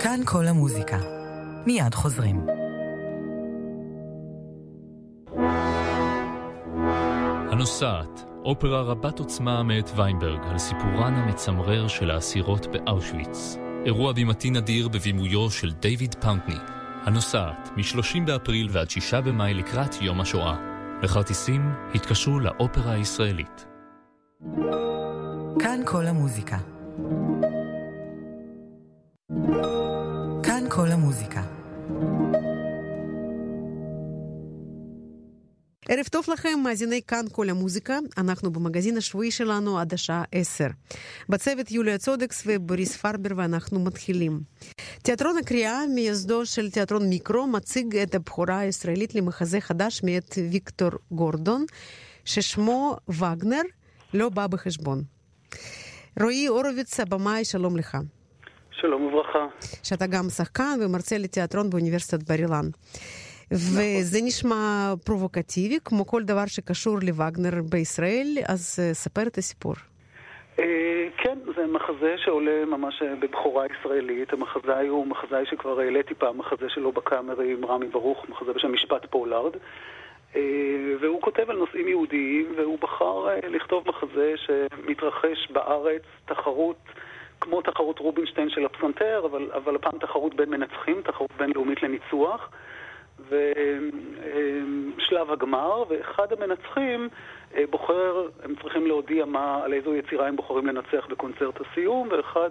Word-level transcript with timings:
כאן 0.00 0.20
כל 0.24 0.46
המוזיקה. 0.46 0.98
מיד 1.66 1.94
חוזרים. 1.94 2.46
הנוסעת, 7.50 8.24
אופרה 8.44 8.82
רבת 8.82 9.18
עוצמה 9.18 9.62
מאת 9.62 9.90
ויינברג 9.96 10.40
על 10.50 10.58
סיפורן 10.58 11.14
המצמרר 11.14 11.88
של 11.88 12.10
האסירות 12.10 12.66
באושוויץ. 12.66 13.56
אירוע 13.86 14.12
בימתי 14.12 14.50
נדיר 14.50 14.88
בבימויו 14.88 15.50
של 15.50 15.72
דיוויד 15.72 16.14
פאונטני. 16.14 16.56
הנוסעת, 17.02 17.70
מ-30 17.76 18.20
באפריל 18.26 18.68
ועד 18.70 18.90
6 18.90 19.14
במאי 19.14 19.54
לקראת 19.54 20.02
יום 20.02 20.20
השואה. 20.20 20.56
לכרטיסים 21.02 21.72
התקשרו 21.94 22.40
לאופרה 22.40 22.92
הישראלית. 22.92 23.66
כאן 25.58 25.80
כל 25.84 26.06
המוזיקה. 26.06 26.58
ערב 35.94 36.04
טוב 36.10 36.24
לכם, 36.32 36.58
מאזיני 36.64 37.00
כאן 37.02 37.24
כל 37.32 37.50
המוזיקה. 37.50 37.98
אנחנו 38.18 38.52
במגזין 38.52 38.96
השבועי 38.96 39.30
שלנו 39.30 39.78
עד 39.78 39.92
השעה 39.94 40.22
10. 40.32 40.66
בצוות 41.28 41.70
יוליה 41.70 41.98
צודקס 41.98 42.44
ובוריס 42.46 42.96
פרבר 42.96 43.30
ואנחנו 43.36 43.80
מתחילים. 43.80 44.40
תיאטרון 45.02 45.36
הקריאה, 45.38 45.78
מייסדו 45.94 46.46
של 46.46 46.70
תיאטרון 46.70 47.08
מיקרו, 47.08 47.46
מציג 47.46 47.96
את 47.96 48.14
הבכורה 48.14 48.58
הישראלית 48.58 49.14
למחזה 49.14 49.60
חדש 49.60 50.00
מאת 50.04 50.38
ויקטור 50.50 50.90
גורדון, 51.10 51.64
ששמו 52.24 52.96
וגנר, 53.08 53.62
לא 54.14 54.28
בא 54.28 54.46
בחשבון. 54.46 55.02
רועי 56.20 56.46
הורוביץ, 56.46 57.00
הבמאי, 57.00 57.44
שלום 57.44 57.76
לך. 57.76 57.96
שלום 58.80 59.02
וברכה. 59.02 59.46
שאתה 59.82 60.06
גם 60.06 60.28
שחקן 60.28 60.78
ומרצה 60.80 61.18
לתיאטרון 61.18 61.70
באוניברסיטת 61.70 62.22
בר 62.22 62.34
אילן. 62.34 62.68
וזה 63.52 64.18
נשמע 64.22 64.92
פרובוקטיבי, 65.04 65.78
כמו 65.84 66.06
כל 66.06 66.22
דבר 66.22 66.46
שקשור 66.46 66.98
לווגנר 67.02 67.62
בישראל, 67.70 68.26
אז 68.48 68.78
ספר 68.92 69.22
את 69.22 69.38
הסיפור. 69.38 69.74
כן, 71.18 71.38
זה 71.56 71.66
מחזה 71.66 72.14
שעולה 72.16 72.64
ממש 72.64 73.02
בבכורה 73.20 73.66
ישראלית. 73.66 74.32
המחזאי 74.32 74.86
הוא 74.88 75.06
מחזאי 75.06 75.46
שכבר 75.46 75.80
העליתי 75.80 76.14
פעם, 76.14 76.38
מחזה 76.38 76.68
שלו 76.68 76.92
בקאמרי 76.92 77.52
עם 77.52 77.64
רמי 77.64 77.88
ברוך, 77.88 78.26
מחזה 78.28 78.52
בשם 78.52 78.72
משפט 78.72 79.06
פולארד. 79.10 79.52
והוא 81.00 81.22
כותב 81.22 81.50
על 81.50 81.56
נושאים 81.56 81.88
יהודיים, 81.88 82.54
והוא 82.56 82.78
בחר 82.78 83.26
לכתוב 83.48 83.84
מחזה 83.88 84.34
שמתרחש 84.36 85.48
בארץ, 85.50 86.02
תחרות 86.24 86.76
כמו 87.40 87.62
תחרות 87.62 87.98
רובינשטיין 87.98 88.50
של 88.50 88.66
הפסנתר, 88.66 89.22
אבל, 89.30 89.50
אבל 89.54 89.76
הפעם 89.76 89.98
תחרות 89.98 90.34
בין 90.34 90.50
מנצחים, 90.50 91.02
תחרות 91.04 91.30
בינלאומית 91.38 91.82
לניצוח. 91.82 92.50
ושלב 93.28 95.30
הגמר, 95.30 95.84
ואחד 95.88 96.32
המנצחים 96.32 97.08
בוחר, 97.70 98.28
הם 98.44 98.54
צריכים 98.62 98.86
להודיע 98.86 99.24
מה, 99.24 99.60
על 99.64 99.72
איזו 99.72 99.94
יצירה 99.94 100.28
הם 100.28 100.36
בוחרים 100.36 100.66
לנצח 100.66 101.06
בקונצרט 101.10 101.60
הסיום, 101.60 102.08
ואחד 102.10 102.50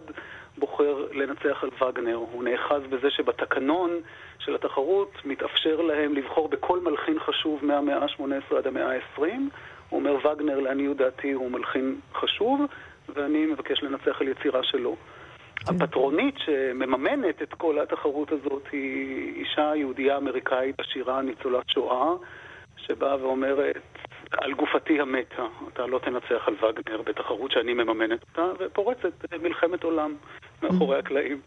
בוחר 0.58 1.06
לנצח 1.12 1.64
על 1.64 1.70
וגנר. 1.82 2.16
הוא 2.16 2.44
נאחז 2.44 2.82
בזה 2.90 3.10
שבתקנון 3.10 3.92
של 4.40 4.56
התחרות 4.56 5.12
מתאפשר 5.26 5.82
להם 5.82 6.14
לבחור 6.14 6.48
בכל 6.48 6.80
מלחין 6.80 7.20
חשוב 7.20 7.66
מהמאה 7.66 7.98
ה-18 7.98 8.56
עד 8.58 8.68
המאה 8.68 8.96
ה-20. 8.96 9.22
הוא 9.90 10.00
אומר, 10.00 10.16
וגנר, 10.16 10.60
לעניות 10.60 10.98
דעתי, 10.98 11.32
הוא 11.32 11.52
מלחין 11.52 11.96
חשוב, 12.14 12.62
ואני 13.10 13.46
מבקש 13.46 13.84
לנצח 13.84 14.22
על 14.22 14.28
יצירה 14.28 14.64
שלו. 14.64 14.96
הפטרונית 15.68 16.36
שמממנת 16.46 17.42
את 17.42 17.54
כל 17.54 17.80
התחרות 17.80 18.32
הזאת 18.32 18.64
היא 18.72 19.34
אישה 19.36 19.72
יהודייה 19.76 20.18
אמריקאית 20.18 20.76
עשירה, 20.80 21.22
ניצולת 21.22 21.70
שואה, 21.70 22.14
שבאה 22.78 23.26
ואומרת, 23.26 23.82
על 24.32 24.54
גופתי 24.54 25.00
המתה, 25.00 25.46
אתה 25.74 25.88
לא 25.88 26.00
תנצח 26.00 26.48
על 26.48 26.56
וגנר 26.56 27.02
בתחרות 27.02 27.52
שאני 27.52 27.74
מממנת 27.74 28.22
אותה, 28.22 28.52
ופורצת 28.60 29.34
מלחמת 29.42 29.84
עולם 29.84 30.16
מאחורי 30.64 30.98
הקלעים. 30.98 31.42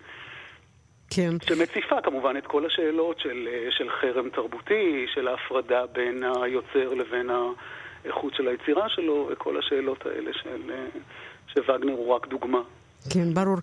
כן. 1.10 1.30
שמציפה 1.42 2.00
כמובן 2.02 2.36
את 2.36 2.46
כל 2.46 2.66
השאלות 2.66 3.20
של, 3.20 3.48
של 3.70 3.90
חרם 3.90 4.28
תרבותי, 4.28 5.06
של 5.14 5.28
ההפרדה 5.28 5.86
בין 5.86 6.24
היוצר 6.42 6.94
לבין 6.94 7.30
האיכות 7.30 8.34
של 8.34 8.48
היצירה 8.48 8.88
שלו, 8.88 9.28
וכל 9.30 9.58
השאלות 9.58 10.06
האלה 10.06 10.30
של, 10.32 10.72
שווגנר 11.46 11.92
הוא 11.92 12.14
רק 12.14 12.26
דוגמה. 12.26 12.60
כן, 13.10 13.34
ברור. 13.34 13.56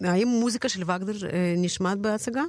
והאם 0.00 0.28
מוזיקה 0.28 0.68
של 0.68 0.82
וגנר 0.82 1.30
נשמעת 1.56 1.98
בהצגה? 1.98 2.42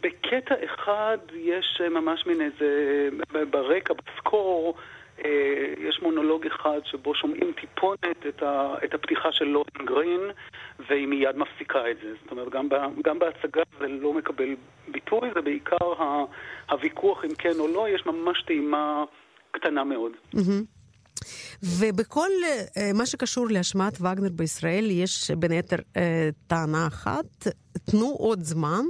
בקטע 0.00 0.54
אחד 0.64 1.18
יש 1.34 1.80
ממש 1.90 2.26
מין 2.26 2.40
איזה, 2.40 3.08
ברקע, 3.50 3.94
בסקור, 3.94 4.74
יש 5.78 6.00
מונולוג 6.02 6.46
אחד 6.46 6.80
שבו 6.84 7.14
שומעים 7.14 7.52
טיפונת 7.60 8.26
את, 8.28 8.42
ה, 8.42 8.74
את 8.84 8.94
הפתיחה 8.94 9.32
של 9.32 9.44
לורן 9.44 9.86
גרין, 9.86 10.20
והיא 10.88 11.06
מיד 11.06 11.36
מפסיקה 11.36 11.90
את 11.90 11.96
זה. 12.02 12.08
זאת 12.22 12.30
אומרת, 12.30 12.48
גם, 12.48 12.68
גם 13.04 13.18
בהצגה 13.18 13.62
זה 13.78 13.88
לא 13.88 14.12
מקבל 14.12 14.48
ביטוי, 14.88 15.30
זה 15.34 15.40
בעיקר 15.40 15.92
הוויכוח 16.70 17.24
אם 17.24 17.34
כן 17.38 17.58
או 17.58 17.68
לא, 17.68 17.88
יש 17.88 18.06
ממש 18.06 18.42
טעימה 18.42 19.04
קטנה 19.50 19.84
מאוד. 19.84 20.12
Mm-hmm. 20.34 20.77
ובכל 21.62 22.28
מה 22.94 23.06
שקשור 23.06 23.46
להשמעת 23.50 24.00
וגנר 24.00 24.30
בישראל 24.32 24.90
יש 24.90 25.30
בין 25.30 25.50
היתר 25.50 25.76
טענה 26.46 26.86
אחת, 26.86 27.46
תנו 27.90 28.16
עוד 28.18 28.42
זמן. 28.42 28.82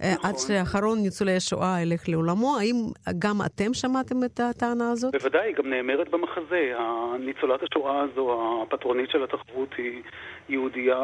נכון. 0.00 0.30
עד 0.30 0.34
שאחרון 0.38 0.98
ניצולי 0.98 1.36
השואה 1.36 1.82
ילך 1.82 2.08
לעולמו. 2.08 2.56
האם 2.58 2.76
גם 3.18 3.36
אתם 3.46 3.74
שמעתם 3.74 4.24
את 4.24 4.40
הטענה 4.40 4.90
הזאת? 4.90 5.14
בוודאי, 5.14 5.52
גם 5.52 5.70
נאמרת 5.70 6.08
במחזה. 6.08 6.72
ניצולת 7.20 7.60
השואה 7.62 8.00
הזו, 8.00 8.62
הפטרונית 8.62 9.10
של 9.10 9.24
התחרות, 9.24 9.68
היא 9.78 10.02
יהודייה 10.48 10.98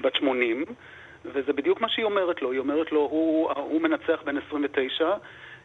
בת 0.00 0.14
80, 0.14 0.64
וזה 1.24 1.52
בדיוק 1.52 1.80
מה 1.80 1.88
שהיא 1.88 2.04
אומרת 2.04 2.42
לו. 2.42 2.52
היא 2.52 2.58
אומרת 2.58 2.92
לו, 2.92 3.00
הוא, 3.00 3.50
הוא 3.52 3.82
מנצח 3.82 4.22
בן 4.24 4.36
29, 4.46 5.10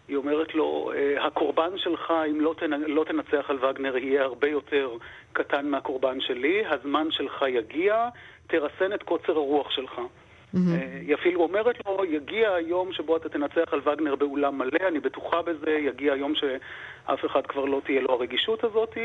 היא 0.07 0.17
אומרת 0.17 0.55
לו, 0.55 0.91
הקורבן 1.19 1.71
שלך, 1.77 2.13
אם 2.31 2.41
לא, 2.41 2.55
תנ... 2.59 2.81
לא 2.81 3.03
תנצח 3.03 3.49
על 3.49 3.65
וגנר, 3.65 3.97
יהיה 3.97 4.23
הרבה 4.23 4.47
יותר 4.47 4.89
קטן 5.33 5.67
מהקורבן 5.67 6.21
שלי, 6.21 6.63
הזמן 6.69 7.07
שלך 7.09 7.45
יגיע, 7.47 8.09
תרסן 8.47 8.93
את 8.93 9.03
קוצר 9.03 9.31
הרוח 9.31 9.71
שלך. 9.71 9.91
Mm-hmm. 9.97 10.57
היא 11.01 11.15
אפילו 11.15 11.41
אומרת 11.41 11.75
לו, 11.85 12.05
יגיע 12.05 12.53
היום 12.53 12.93
שבו 12.93 13.17
אתה 13.17 13.29
תנצח 13.29 13.73
על 13.73 13.81
וגנר 13.85 14.15
באולם 14.15 14.57
מלא, 14.57 14.87
אני 14.87 14.99
בטוחה 14.99 15.41
בזה, 15.41 15.71
יגיע 15.71 16.13
היום 16.13 16.33
שאף 16.35 17.25
אחד 17.25 17.47
כבר 17.47 17.65
לא 17.65 17.81
תהיה 17.85 18.01
לו 18.01 18.13
הרגישות 18.13 18.63
הזאת, 18.63 18.97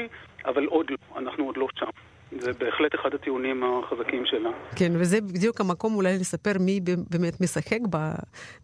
אבל 0.45 0.65
עוד 0.65 0.91
לא, 0.91 1.19
אנחנו 1.19 1.45
עוד 1.45 1.57
לא 1.57 1.67
שם. 1.79 1.87
זה 2.39 2.53
בהחלט 2.53 2.95
אחד 2.95 3.15
הטיעונים 3.15 3.65
החזקים 3.65 4.27
שלה. 4.27 4.51
כן, 4.77 4.93
וזה 4.95 5.21
בדיוק 5.21 5.61
המקום 5.61 5.95
אולי 5.95 6.15
לספר 6.21 6.53
מי 6.61 6.81
באמת 7.11 7.41
משחק 7.41 7.79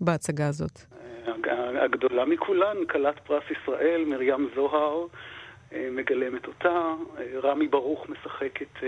בהצגה 0.01 0.49
הזאת. 0.49 0.79
הגדולה 1.81 2.25
מכולן, 2.25 2.77
כלת 2.91 3.19
פרס 3.19 3.43
ישראל, 3.51 4.05
מרים 4.07 4.49
זוהר, 4.55 5.07
מגלמת 5.73 6.47
אותה, 6.47 6.95
רמי 7.43 7.69
ברוך 7.69 8.07
משחק 8.09 8.63
את 8.63 8.85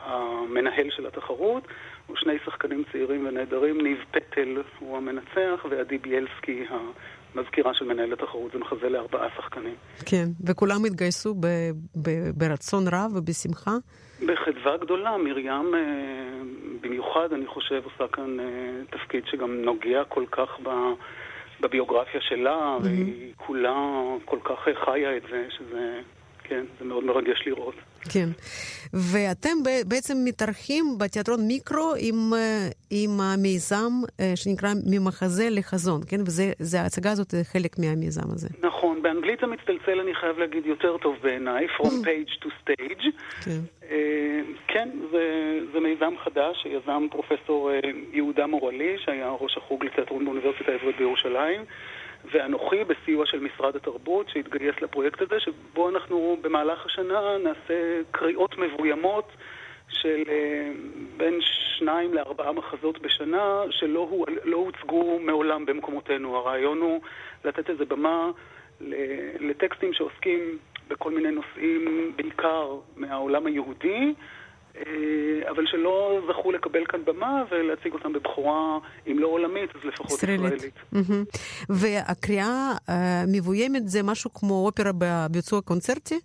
המנהל 0.00 0.90
של 0.90 1.06
התחרות, 1.06 1.62
ושני 2.12 2.34
שחקנים 2.44 2.82
צעירים 2.92 3.26
ונהדרים, 3.26 3.80
ניב 3.80 3.98
פטל 4.10 4.62
הוא 4.78 4.96
המנצח, 4.96 5.66
ועדי 5.70 5.98
ביאלסקי 5.98 6.64
המזכירה 7.34 7.74
של 7.74 7.84
מנהל 7.84 8.12
התחרות. 8.12 8.52
זה 8.52 8.58
מחזה 8.58 8.88
לארבעה 8.88 9.28
שחקנים. 9.36 9.74
כן, 10.06 10.24
וכולם 10.46 10.84
התגייסו 10.86 11.34
ב- 11.34 11.70
ב- 12.02 12.30
ברצון 12.34 12.84
רב 12.92 13.16
ובשמחה? 13.16 13.70
בחדווה 14.26 14.76
גדולה, 14.76 15.16
מרים 15.16 15.74
במיוחד, 16.80 17.32
אני 17.32 17.46
חושב, 17.46 17.82
עושה 17.84 18.12
כאן 18.12 18.36
תפקיד 18.90 19.24
שגם 19.26 19.62
נוגע 19.62 20.04
כל 20.04 20.24
כך 20.30 20.48
ב... 20.62 20.68
בביוגרפיה 21.60 22.20
שלה, 22.20 22.76
mm-hmm. 22.78 22.84
והיא 22.84 23.32
כולה 23.36 23.74
כל 24.24 24.38
כך 24.44 24.68
חיה 24.84 25.16
את 25.16 25.22
זה, 25.30 25.46
שזה, 25.50 26.00
כן, 26.44 26.64
זה 26.78 26.84
מאוד 26.84 27.04
מרגש 27.04 27.42
לראות. 27.46 27.74
כן. 28.12 28.28
ואתם 28.92 29.56
בעצם 29.88 30.16
מתארחים 30.24 30.84
בתיאטרון 30.98 31.46
מיקרו 31.46 31.92
עם, 31.98 32.32
עם 32.90 33.20
המיזם 33.20 33.92
שנקרא 34.34 34.68
ממחזה 34.86 35.48
לחזון, 35.50 36.00
כן? 36.08 36.20
וההצגה 36.60 37.10
הזאת 37.10 37.30
היא 37.30 37.42
חלק 37.42 37.78
מהמיזם 37.78 38.30
הזה. 38.32 38.48
נכון, 38.62 39.02
באנגלית 39.02 39.40
זה 39.40 39.46
מצטלצל, 39.46 40.00
אני 40.00 40.14
חייב 40.14 40.38
להגיד, 40.38 40.66
יותר 40.66 40.96
טוב 40.96 41.16
בעיניי, 41.22 41.66
From 41.66 42.06
Page 42.06 42.44
to 42.44 42.48
Stage. 42.48 43.04
כן, 43.44 43.60
כן 44.68 44.88
זה, 45.10 45.24
זה 45.72 45.80
מיזם 45.80 46.14
חדש 46.24 46.62
שיזם 46.62 47.06
פרופסור 47.10 47.70
יהודה 48.12 48.46
מורלי, 48.46 48.96
שהיה 49.04 49.30
ראש 49.40 49.56
החוג 49.56 49.84
לתיאטרון 49.84 50.24
באוניברסיטה 50.24 50.72
העברית 50.72 50.96
בירושלים. 50.96 51.60
ואנוכי 52.32 52.84
בסיוע 52.84 53.26
של 53.26 53.40
משרד 53.40 53.76
התרבות 53.76 54.28
שהתגייס 54.28 54.74
לפרויקט 54.82 55.22
הזה, 55.22 55.40
שבו 55.40 55.88
אנחנו 55.88 56.36
במהלך 56.40 56.86
השנה 56.86 57.38
נעשה 57.38 58.00
קריאות 58.10 58.58
מבוימות 58.58 59.32
של 59.88 60.22
אה, 60.28 60.70
בין 61.16 61.38
שניים 61.78 62.14
לארבעה 62.14 62.52
מחזות 62.52 62.98
בשנה 63.02 63.62
שלא 63.70 64.24
לא 64.44 64.56
הוצגו 64.56 65.18
מעולם 65.18 65.66
במקומותינו. 65.66 66.36
הרעיון 66.36 66.78
הוא 66.78 67.00
לתת 67.44 67.70
איזה 67.70 67.84
במה 67.84 68.30
לטקסטים 69.40 69.92
שעוסקים 69.92 70.58
בכל 70.88 71.10
מיני 71.10 71.30
נושאים, 71.30 72.12
בעיקר 72.16 72.76
מהעולם 72.96 73.46
היהודי, 73.46 74.14
אבל 75.50 75.66
שלא 75.66 76.20
זכו 76.28 76.52
לקבל 76.52 76.86
כאן 76.86 77.04
במה 77.04 77.44
ולהציג 77.50 77.92
אותם 77.92 78.12
בבחורה, 78.12 78.78
אם 79.06 79.18
לא 79.18 79.26
עולמית, 79.26 79.70
אז 79.76 79.84
לפחות 79.84 80.10
ישראלית. 80.10 80.52
ישראלית. 80.52 80.74
והקריאה 81.68 82.72
uh, 82.88 82.92
מבוימת 83.32 83.88
זה 83.88 84.02
משהו 84.02 84.34
כמו 84.34 84.66
אופרה 84.66 84.90
בביצוע 84.98 85.60
קונצרטי? 85.60 86.20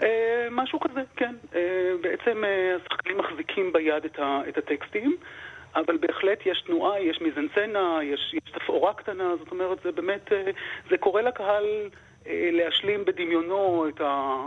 Uh, 0.00 0.04
משהו 0.50 0.80
כזה, 0.80 1.00
כן. 1.16 1.34
בעצם 2.00 2.42
השחקנים 2.76 3.18
מחזיקים 3.18 3.72
ביד 3.72 4.04
את 4.48 4.58
הטקסטים. 4.58 5.16
אבל 5.76 5.96
בהחלט 5.96 6.38
יש 6.46 6.62
תנועה, 6.66 7.00
יש 7.00 7.20
מיזנסצנה, 7.20 7.98
יש, 8.02 8.34
יש 8.34 8.52
תפאורה 8.52 8.94
קטנה, 8.94 9.36
זאת 9.38 9.50
אומרת, 9.50 9.78
זה 9.84 9.92
באמת, 9.92 10.32
זה 10.90 10.98
קורא 10.98 11.22
לקהל 11.22 11.64
להשלים 12.26 13.04
בדמיונו 13.04 13.86
את 13.88 14.00
ה... 14.00 14.46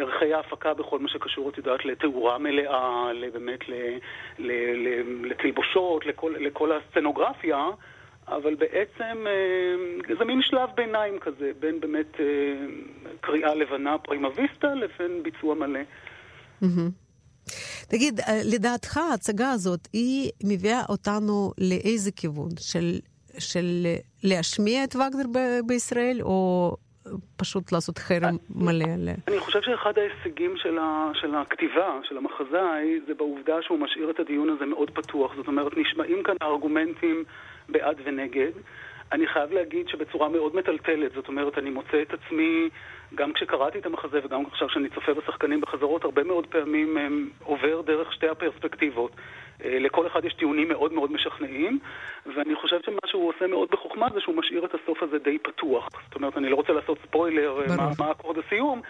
ערכי 0.00 0.34
ההפקה 0.34 0.74
בכל 0.74 0.98
מה 0.98 1.08
שקשור, 1.08 1.50
את 1.50 1.58
יודעת, 1.58 1.84
לתאורה 1.84 2.38
מלאה, 2.38 3.10
באמת 3.32 3.60
לתלבושות, 5.24 6.06
לכל, 6.06 6.34
לכל 6.38 6.72
הסצנוגרפיה, 6.72 7.70
אבל 8.28 8.54
בעצם 8.54 9.26
אה, 9.26 10.14
זה 10.18 10.24
מין 10.24 10.42
שלב 10.42 10.68
ביניים 10.74 11.18
כזה, 11.18 11.50
בין 11.60 11.80
באמת 11.80 12.20
אה, 12.20 12.24
קריאה 13.20 13.54
לבנה 13.54 13.98
פרימה 13.98 14.28
ויסטה 14.28 14.74
לבין 14.74 15.22
ביצוע 15.22 15.54
מלא. 15.54 15.80
תגיד, 17.88 18.20
אה, 18.20 18.40
לדעתך 18.44 18.96
ההצגה 18.96 19.50
הזאת, 19.50 19.88
היא 19.92 20.30
מביאה 20.44 20.82
אותנו 20.88 21.52
לאיזה 21.58 22.12
כיוון? 22.12 22.48
של, 22.58 22.98
של 23.38 23.86
להשמיע 24.24 24.84
את 24.84 24.96
וגנר 24.96 25.26
ב- 25.32 25.66
בישראל, 25.66 26.22
או 26.22 26.76
פשוט 27.36 27.72
לעשות 27.72 27.98
חרם 27.98 28.36
מלא 28.50 28.84
עליה. 28.94 29.14
אני 29.28 29.40
חושב 29.40 29.62
שאחד 29.62 29.98
ההישגים 29.98 30.56
של, 30.56 30.78
ה, 30.78 31.10
של 31.14 31.34
הכתיבה, 31.34 31.98
של 32.02 32.16
המחזאי, 32.16 33.00
זה 33.06 33.14
בעובדה 33.14 33.62
שהוא 33.62 33.78
משאיר 33.78 34.10
את 34.10 34.20
הדיון 34.20 34.48
הזה 34.48 34.66
מאוד 34.66 34.90
פתוח. 34.90 35.32
זאת 35.36 35.46
אומרת, 35.46 35.76
נשמעים 35.76 36.22
כאן 36.22 36.34
הארגומנטים 36.40 37.24
בעד 37.68 37.96
ונגד. 38.04 38.52
אני 39.12 39.26
חייב 39.26 39.52
להגיד 39.52 39.88
שבצורה 39.88 40.28
מאוד 40.28 40.56
מטלטלת, 40.56 41.12
זאת 41.14 41.28
אומרת, 41.28 41.58
אני 41.58 41.70
מוצא 41.70 42.02
את 42.02 42.12
עצמי, 42.12 42.68
גם 43.14 43.32
כשקראתי 43.32 43.78
את 43.78 43.86
המחזה 43.86 44.20
וגם 44.24 44.46
עכשיו 44.46 44.68
כשאני 44.68 44.88
צופה 44.88 45.14
בשחקנים 45.14 45.60
בחזרות, 45.60 46.04
הרבה 46.04 46.24
מאוד 46.24 46.46
פעמים 46.46 46.96
הם, 46.96 47.30
עובר 47.44 47.80
דרך 47.80 48.12
שתי 48.12 48.28
הפרספקטיבות. 48.28 49.12
אה, 49.64 49.78
לכל 49.78 50.06
אחד 50.06 50.24
יש 50.24 50.34
טיעונים 50.34 50.68
מאוד 50.68 50.92
מאוד 50.92 51.12
משכנעים, 51.12 51.78
ואני 52.36 52.54
חושב 52.54 52.78
שמה 52.86 52.98
שהוא 53.06 53.28
עושה 53.28 53.46
מאוד 53.46 53.68
בחוכמה 53.70 54.08
זה 54.14 54.20
שהוא 54.20 54.36
משאיר 54.36 54.64
את 54.64 54.74
הסוף 54.74 55.02
הזה 55.02 55.18
די 55.18 55.38
פתוח. 55.38 55.88
זאת 56.04 56.14
אומרת, 56.14 56.36
אני 56.36 56.48
לא 56.48 56.56
רוצה 56.56 56.72
לעשות 56.72 56.98
ספוילר 57.08 57.60
אה, 57.60 57.76
מה, 57.76 57.90
מה 57.98 58.10
אקורד 58.10 58.36
הסיום, 58.46 58.80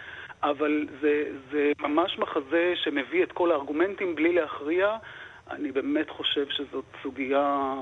אבל 0.43 0.87
זה, 1.01 1.23
זה 1.51 1.71
ממש 1.79 2.19
מחזה 2.19 2.73
שמביא 2.75 3.23
את 3.23 3.31
כל 3.31 3.51
הארגומנטים 3.51 4.15
בלי 4.15 4.33
להכריע. 4.33 4.97
אני 5.51 5.71
באמת 5.71 6.09
חושב 6.09 6.45
שזאת 6.49 6.85
סוגיה 7.03 7.73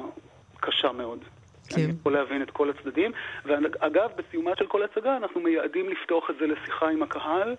קשה 0.59 0.91
מאוד. 0.91 1.19
כן. 1.69 1.81
אני 1.81 1.93
יכול 1.99 2.13
להבין 2.13 2.41
את 2.41 2.51
כל 2.51 2.69
הצדדים. 2.69 3.11
ואגב, 3.45 4.09
בסיומה 4.15 4.51
של 4.59 4.67
כל 4.67 4.83
הצגה 4.83 5.17
אנחנו 5.17 5.41
מייעדים 5.41 5.89
לפתוח 5.89 6.29
את 6.29 6.35
זה 6.39 6.47
לשיחה 6.47 6.89
עם 6.89 7.03
הקהל. 7.03 7.55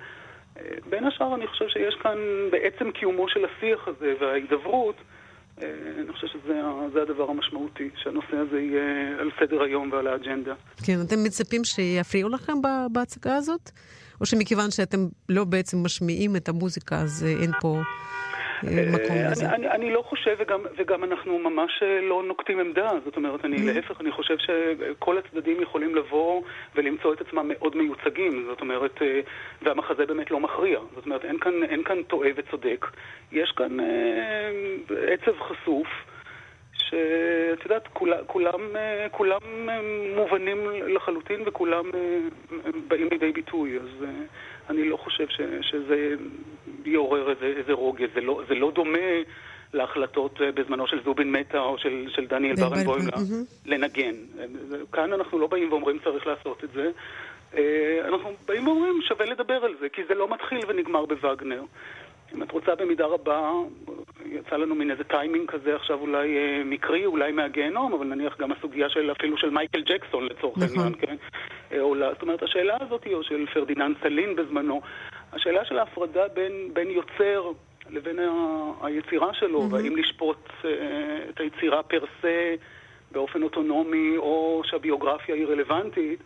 בין 0.90 1.04
השאר, 1.04 1.34
אני 1.34 1.46
חושב 1.46 1.68
שיש 1.68 1.94
כאן, 2.02 2.18
בעצם 2.50 2.90
קיומו 2.90 3.28
של 3.28 3.44
השיח 3.44 3.88
הזה 3.88 4.14
וההידברות, 4.20 4.96
אה, 5.62 5.68
אני 5.98 6.12
חושב 6.12 6.26
שזה 6.26 7.02
הדבר 7.02 7.30
המשמעותי, 7.30 7.90
שהנושא 7.96 8.36
הזה 8.36 8.60
יהיה 8.60 9.18
על 9.20 9.30
סדר 9.40 9.62
היום 9.62 9.92
ועל 9.92 10.06
האג'נדה. 10.06 10.54
כן, 10.86 10.96
אתם 11.06 11.24
מצפים 11.24 11.64
שיפריעו 11.64 12.28
לכם 12.28 12.52
בהצגה 12.92 13.36
הזאת? 13.36 13.70
או 14.20 14.26
שמכיוון 14.26 14.70
שאתם 14.70 14.98
לא 15.28 15.44
בעצם 15.44 15.84
משמיעים 15.84 16.36
את 16.36 16.48
המוזיקה, 16.48 16.96
אז 16.96 17.24
אה, 17.26 17.42
אין 17.42 17.50
פה... 17.60 17.80
מקום 18.64 19.16
אה, 19.16 19.30
לזה. 19.30 19.48
אני, 19.48 19.70
אני 19.70 19.90
לא 19.90 20.02
חושב, 20.02 20.36
וגם, 20.38 20.60
וגם 20.76 21.04
אנחנו 21.04 21.38
ממש 21.38 21.82
אה, 21.82 22.00
לא 22.00 22.22
נוקטים 22.22 22.60
עמדה. 22.60 22.90
זאת 23.04 23.16
אומרת, 23.16 23.44
אני 23.44 23.56
mm-hmm. 23.56 23.74
להפך, 23.74 24.00
אני 24.00 24.10
חושב 24.10 24.36
שכל 24.38 25.18
הצדדים 25.18 25.60
יכולים 25.62 25.94
לבוא 25.94 26.42
ולמצוא 26.74 27.14
את 27.14 27.20
עצמם 27.20 27.48
מאוד 27.48 27.76
מיוצגים. 27.76 28.44
זאת 28.46 28.60
אומרת, 28.60 29.02
אה, 29.02 29.20
והמחזה 29.62 30.06
באמת 30.06 30.30
לא 30.30 30.40
מכריע. 30.40 30.80
זאת 30.94 31.04
אומרת, 31.04 31.24
אין 31.24 31.38
כאן, 31.38 31.52
אין 31.64 31.84
כאן 31.84 32.02
טועה 32.02 32.30
וצודק. 32.36 32.86
יש 33.32 33.52
כאן 33.56 33.80
אה, 33.80 34.50
עצב 35.06 35.40
חשוף. 35.40 35.88
שאת 36.74 37.64
יודעת, 37.64 37.88
כולם, 37.92 38.18
כולם, 38.26 38.60
כולם 39.10 39.40
מובנים 40.16 40.58
לחלוטין 40.86 41.40
וכולם 41.46 41.84
באים 42.88 43.08
לידי 43.10 43.32
ביטוי, 43.32 43.78
אז 43.78 44.06
אני 44.70 44.88
לא 44.88 44.96
חושב 44.96 45.28
ש, 45.28 45.40
שזה 45.60 46.14
יעורר 46.86 47.30
איזה, 47.30 47.46
איזה 47.46 47.72
רוגז. 47.72 48.08
זה 48.14 48.20
לא, 48.20 48.42
זה 48.48 48.54
לא 48.54 48.70
דומה 48.70 48.98
להחלטות 49.74 50.40
אה, 50.40 50.52
בזמנו 50.52 50.86
של 50.86 51.02
זובין 51.04 51.32
מטה 51.32 51.58
או 51.58 51.78
של, 51.78 52.06
של 52.08 52.26
דניאל 52.26 52.56
ברנבוים 52.56 53.04
לנגן. 53.66 54.14
כאן 54.92 55.12
אנחנו 55.12 55.38
לא 55.38 55.46
באים 55.46 55.72
ואומרים 55.72 55.98
צריך 56.04 56.26
לעשות 56.26 56.64
את 56.64 56.70
זה. 56.74 56.90
אה, 57.56 58.00
אנחנו 58.08 58.30
באים 58.48 58.66
ואומרים 58.66 59.02
שווה 59.02 59.26
לדבר 59.26 59.64
על 59.64 59.74
זה, 59.80 59.88
כי 59.88 60.02
זה 60.08 60.14
לא 60.14 60.28
מתחיל 60.28 60.60
ונגמר 60.68 61.06
בווגנר. 61.06 61.62
אם 62.34 62.42
את 62.42 62.50
רוצה 62.50 62.74
במידה 62.74 63.06
רבה, 63.06 63.52
יצא 64.26 64.56
לנו 64.56 64.74
מין 64.74 64.90
איזה 64.90 65.04
טיימינג 65.04 65.50
כזה 65.50 65.76
עכשיו 65.76 66.00
אולי 66.00 66.36
אה, 66.36 66.62
מקרי, 66.64 67.06
אולי 67.06 67.32
מהגיהנום, 67.32 67.92
אבל 67.92 68.06
נניח 68.06 68.36
גם 68.40 68.52
הסוגיה 68.52 68.88
של 68.88 69.12
אפילו 69.12 69.36
של 69.36 69.50
מייקל 69.50 69.82
ג'קסון 69.82 70.24
לצורך 70.24 70.58
נכון. 70.58 70.76
העניין, 70.78 70.94
כן? 71.00 71.16
אה, 71.72 71.80
עולה. 71.80 72.12
זאת 72.12 72.22
אומרת, 72.22 72.42
השאלה 72.42 72.76
הזאת, 72.80 73.06
או 73.12 73.22
של 73.22 73.46
פרדיננד 73.54 73.96
סלין 74.02 74.36
בזמנו, 74.36 74.80
השאלה 75.32 75.64
של 75.64 75.78
ההפרדה 75.78 76.28
בין, 76.34 76.70
בין 76.72 76.90
יוצר 76.90 77.50
לבין 77.90 78.18
ה, 78.18 78.32
היצירה 78.82 79.34
שלו, 79.34 79.62
mm-hmm. 79.62 79.74
והאם 79.74 79.96
לשפוט 79.96 80.48
אה, 80.64 80.70
את 81.30 81.40
היצירה 81.40 81.82
פר 81.82 82.04
סה 82.22 82.54
באופן 83.12 83.42
אוטונומי, 83.42 84.16
או 84.16 84.62
שהביוגרפיה 84.64 85.34
היא 85.34 85.46
רלוונטית, 85.46 86.20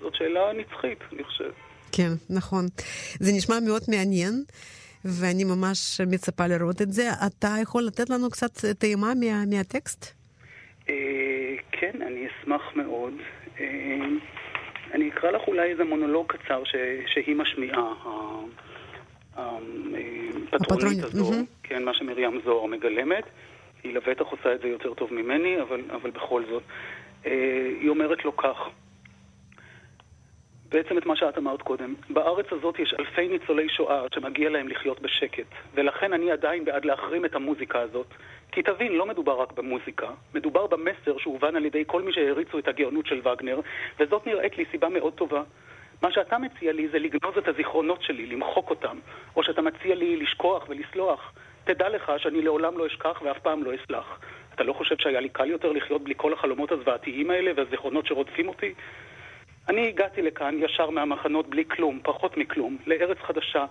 זאת 0.00 0.14
שאלה 0.14 0.52
נצחית, 0.52 0.98
אני 1.12 1.24
חושב. 1.24 1.50
כן, 1.92 2.10
נכון. 2.30 2.66
זה 3.20 3.32
נשמע 3.36 3.56
מאוד 3.60 3.82
מעניין. 3.88 4.32
ואני 5.06 5.44
ממש 5.44 6.00
מצפה 6.00 6.46
לראות 6.46 6.82
את 6.82 6.92
זה. 6.92 7.10
אתה 7.26 7.48
יכול 7.62 7.82
לתת 7.82 8.10
לנו 8.10 8.30
קצת 8.30 8.78
טעימה 8.78 9.12
מה, 9.14 9.44
מהטקסט? 9.46 10.14
אה, 10.88 10.94
כן, 11.72 12.02
אני 12.02 12.26
אשמח 12.26 12.62
מאוד. 12.76 13.14
אני 14.94 15.08
אקרא 15.08 15.30
לך 15.30 15.42
אולי 15.48 15.70
איזה 15.70 15.84
מונולוג 15.84 16.32
קצר 16.32 16.64
ש, 16.64 16.74
שהיא 17.06 17.36
משמיעה, 17.36 17.92
הפטרונית 20.52 21.04
הזו, 21.04 21.32
כן, 21.62 21.84
מה 21.84 21.94
שמרים 21.94 22.40
זוהר 22.44 22.66
מגלמת. 22.66 23.24
היא 23.84 23.94
לבטח 23.94 24.24
עושה 24.26 24.54
את 24.54 24.60
זה 24.60 24.68
יותר 24.68 24.94
טוב 24.94 25.12
ממני, 25.12 25.62
אבל, 25.62 25.80
אבל 25.90 26.10
בכל 26.10 26.42
זאת. 26.50 26.62
אה, 27.26 27.32
היא 27.80 27.88
אומרת 27.88 28.24
לו 28.24 28.36
כך: 28.36 28.56
בעצם 30.76 30.98
את 30.98 31.06
מה 31.06 31.16
שאת 31.16 31.38
אמרת 31.38 31.62
קודם. 31.62 31.94
בארץ 32.10 32.46
הזאת 32.52 32.78
יש 32.78 32.94
אלפי 32.98 33.28
ניצולי 33.28 33.68
שואה 33.68 34.02
שמגיע 34.14 34.50
להם 34.50 34.68
לחיות 34.68 35.00
בשקט, 35.00 35.46
ולכן 35.74 36.12
אני 36.12 36.32
עדיין 36.32 36.64
בעד 36.64 36.84
להחרים 36.84 37.24
את 37.24 37.34
המוזיקה 37.34 37.80
הזאת. 37.80 38.06
כי 38.52 38.62
תבין, 38.62 38.92
לא 38.92 39.06
מדובר 39.06 39.40
רק 39.40 39.52
במוזיקה, 39.52 40.06
מדובר 40.34 40.66
במסר 40.66 41.18
שהובן 41.18 41.56
על 41.56 41.64
ידי 41.64 41.84
כל 41.86 42.02
מי 42.02 42.12
שהעריצו 42.12 42.58
את 42.58 42.68
הגאונות 42.68 43.06
של 43.06 43.20
וגנר, 43.28 43.60
וזאת 44.00 44.26
נראית 44.26 44.58
לי 44.58 44.64
סיבה 44.70 44.88
מאוד 44.88 45.12
טובה. 45.12 45.42
מה 46.02 46.12
שאתה 46.12 46.38
מציע 46.38 46.72
לי 46.72 46.88
זה 46.88 46.98
לגנוז 46.98 47.38
את 47.38 47.48
הזיכרונות 47.48 48.02
שלי, 48.02 48.26
למחוק 48.26 48.70
אותם, 48.70 48.98
או 49.36 49.42
שאתה 49.42 49.62
מציע 49.62 49.94
לי 49.94 50.16
לשכוח 50.16 50.68
ולסלוח. 50.68 51.32
תדע 51.64 51.88
לך 51.88 52.12
שאני 52.18 52.42
לעולם 52.42 52.78
לא 52.78 52.86
אשכח 52.86 53.22
ואף 53.24 53.38
פעם 53.38 53.62
לא 53.62 53.70
אסלח. 53.74 54.18
אתה 54.54 54.64
לא 54.64 54.72
חושב 54.72 54.96
שהיה 54.98 55.20
לי 55.20 55.28
קל 55.28 55.50
יותר 55.50 55.72
לחיות 55.72 56.02
בלי 56.02 56.14
כל 56.16 56.32
החלומות 56.32 56.72
הזוועתיים 56.72 57.30
האלה 57.30 57.50
והזיכרונות 57.56 58.06
שרודפים 58.06 58.48
אותי? 58.48 58.74
אני 59.68 59.88
הגעתי 59.88 60.22
לכאן 60.22 60.58
ישר 60.58 60.90
מהמחנות 60.90 61.48
בלי 61.50 61.64
כלום, 61.64 62.00
פחות 62.02 62.36
מכלום, 62.36 62.76
לארץ 62.86 63.18
חדשה. 63.18 63.64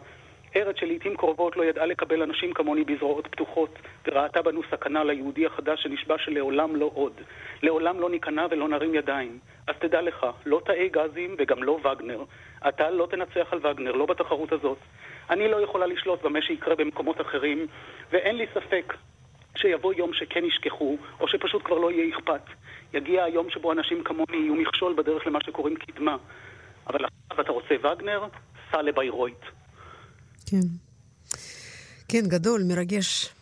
ארץ 0.56 0.76
שלעיתים 0.80 1.18
קרובות 1.18 1.58
לא 1.58 1.64
ידעה 1.64 1.86
לקבל 1.86 2.22
אנשים 2.22 2.54
כמוני 2.54 2.84
בזרועות 2.84 3.28
פתוחות, 3.28 3.80
וראתה 4.08 4.42
בנו 4.42 4.62
סכנה 4.72 5.04
ליהודי 5.04 5.46
החדש 5.46 5.84
שנשבע 5.84 6.18
שלעולם 6.18 6.76
לא 6.76 6.92
עוד. 6.94 7.14
לעולם 7.64 8.00
לא 8.00 8.10
ניכנע 8.10 8.46
ולא 8.50 8.68
נרים 8.68 8.96
ידיים. 8.96 9.40
אז 9.68 9.76
תדע 9.80 10.02
לך, 10.02 10.26
לא 10.46 10.62
תאי 10.66 10.90
גזים 10.90 11.36
וגם 11.38 11.64
לא 11.64 11.80
וגנר. 11.84 12.24
אתה 12.68 12.90
לא 12.90 13.08
תנצח 13.12 13.48
על 13.54 13.60
וגנר, 13.68 13.92
לא 13.92 14.06
בתחרות 14.06 14.52
הזאת. 14.52 14.78
אני 15.30 15.48
לא 15.48 15.62
יכולה 15.62 15.86
לשלוט 15.86 16.22
במה 16.24 16.42
שיקרה 16.42 16.76
במקומות 16.76 17.22
אחרים, 17.22 17.68
ואין 18.12 18.36
לי 18.36 18.46
ספק 18.54 18.94
שיבוא 19.58 19.94
יום 19.94 20.14
שכן 20.14 20.46
ישכחו, 20.46 20.98
או 21.20 21.28
שפשוט 21.28 21.64
כבר 21.64 21.78
לא 21.78 21.92
יהיה 21.92 22.16
אכפת. 22.16 22.42
יגיע 22.94 23.24
היום 23.24 23.50
שבו 23.50 23.72
אנשים 23.72 24.04
כמוני 24.04 24.38
יהיו 24.38 24.56
מכשול 24.56 24.94
בדרך 24.98 25.28
למה 25.28 25.40
שקוראים 25.46 25.76
קדמה. 25.76 26.18
אבל 26.88 27.06
עכשיו 27.30 27.44
אתה 27.44 27.52
רוצה 27.52 27.76
וגנר? 27.80 28.28
סע 28.72 28.82
לביירויט. 28.82 29.42
כן. 30.50 30.68
כן, 32.08 32.22
גדול, 32.28 32.62
מרגש. 32.68 33.36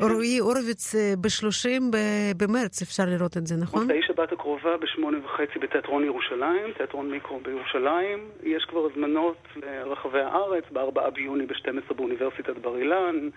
רועי 0.00 0.38
הורוביץ 0.38 0.94
ב-30 1.20 1.96
במרץ, 2.36 2.82
אפשר 2.82 3.04
לראות 3.06 3.36
את 3.36 3.46
זה, 3.46 3.54
נכון? 3.56 3.82
מוצאי 3.82 4.00
שבת 4.06 4.32
הקרובה 4.32 4.76
בשמונה 4.76 5.18
וחצי 5.24 5.58
בתיאטרון 5.58 6.04
ירושלים, 6.04 6.72
תיאטרון 6.76 7.10
מיקרו 7.10 7.40
בירושלים. 7.40 8.28
יש 8.42 8.64
כבר 8.64 8.86
הזמנות 8.90 9.36
לרחבי 9.56 10.20
הארץ, 10.20 10.64
ב-4 10.72 11.10
ביוני 11.10 11.46
ב-12 11.46 11.94
באוניברסיטת 11.94 12.56
בר 12.62 12.76
אילן. 12.76 13.28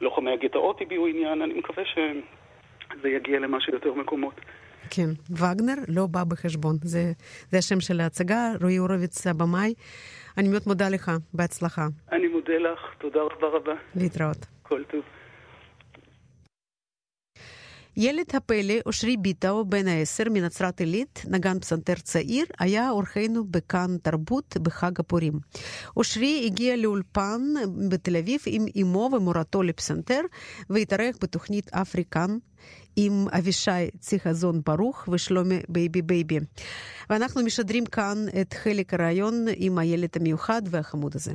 לוחמי 0.00 0.32
הגטאות 0.32 0.80
הביעו 0.80 1.06
עניין, 1.06 1.42
אני 1.42 1.54
מקווה 1.54 1.82
שזה 1.84 3.08
יגיע 3.08 3.38
למה 3.38 3.60
שיותר 3.60 3.94
מקומות. 3.94 4.34
כן, 4.90 5.10
וגנר 5.30 5.74
לא 5.88 6.06
בא 6.06 6.24
בחשבון, 6.24 6.76
זה, 6.82 7.12
זה 7.50 7.58
השם 7.58 7.80
של 7.80 8.00
ההצגה, 8.00 8.52
רועי 8.62 8.76
הורוביץ 8.76 9.26
הבמאי. 9.26 9.74
אני 10.38 10.48
מאוד 10.48 10.62
מודה 10.66 10.88
לך, 10.88 11.10
בהצלחה. 11.34 11.86
אני 12.12 12.28
מודה 12.28 12.58
לך, 12.58 12.80
תודה 12.98 13.20
רבה 13.20 13.48
רבה. 13.48 13.74
להתראות. 13.96 14.46
כל 14.62 14.82
טוב. 14.84 15.02
ילד 18.02 18.24
הפלא, 18.34 18.74
אושרי 18.86 19.16
ביטאו, 19.16 19.64
בן 19.64 19.88
העשר, 19.88 20.24
מנצרת 20.30 20.80
עילית, 20.80 21.22
נגן 21.28 21.58
פסנתר 21.58 21.94
צעיר, 21.94 22.44
היה 22.58 22.90
אורחנו 22.90 23.44
בכאן 23.50 23.96
תרבות 24.02 24.56
בחג 24.62 25.00
הפורים. 25.00 25.32
אושרי 25.96 26.42
הגיע 26.46 26.76
לאולפן 26.76 27.40
בתל 27.88 28.16
אביב 28.16 28.40
עם 28.46 28.66
אמו 28.82 29.10
ומורתו 29.12 29.62
לפסנתר, 29.62 30.20
והתארח 30.70 31.16
בתוכנית 31.22 31.74
אפריקן 31.74 32.38
עם 32.96 33.26
אבישי 33.38 33.90
ציחזון 34.00 34.60
ברוך 34.66 35.08
ושלומי 35.12 35.58
בייבי 35.68 36.02
בייבי. 36.02 36.38
ואנחנו 37.10 37.42
משדרים 37.42 37.86
כאן 37.86 38.26
את 38.40 38.54
חלק 38.54 38.94
הראיון 38.94 39.46
עם 39.56 39.78
הילד 39.78 40.10
המיוחד 40.16 40.62
והחמוד 40.70 41.14
הזה. 41.14 41.32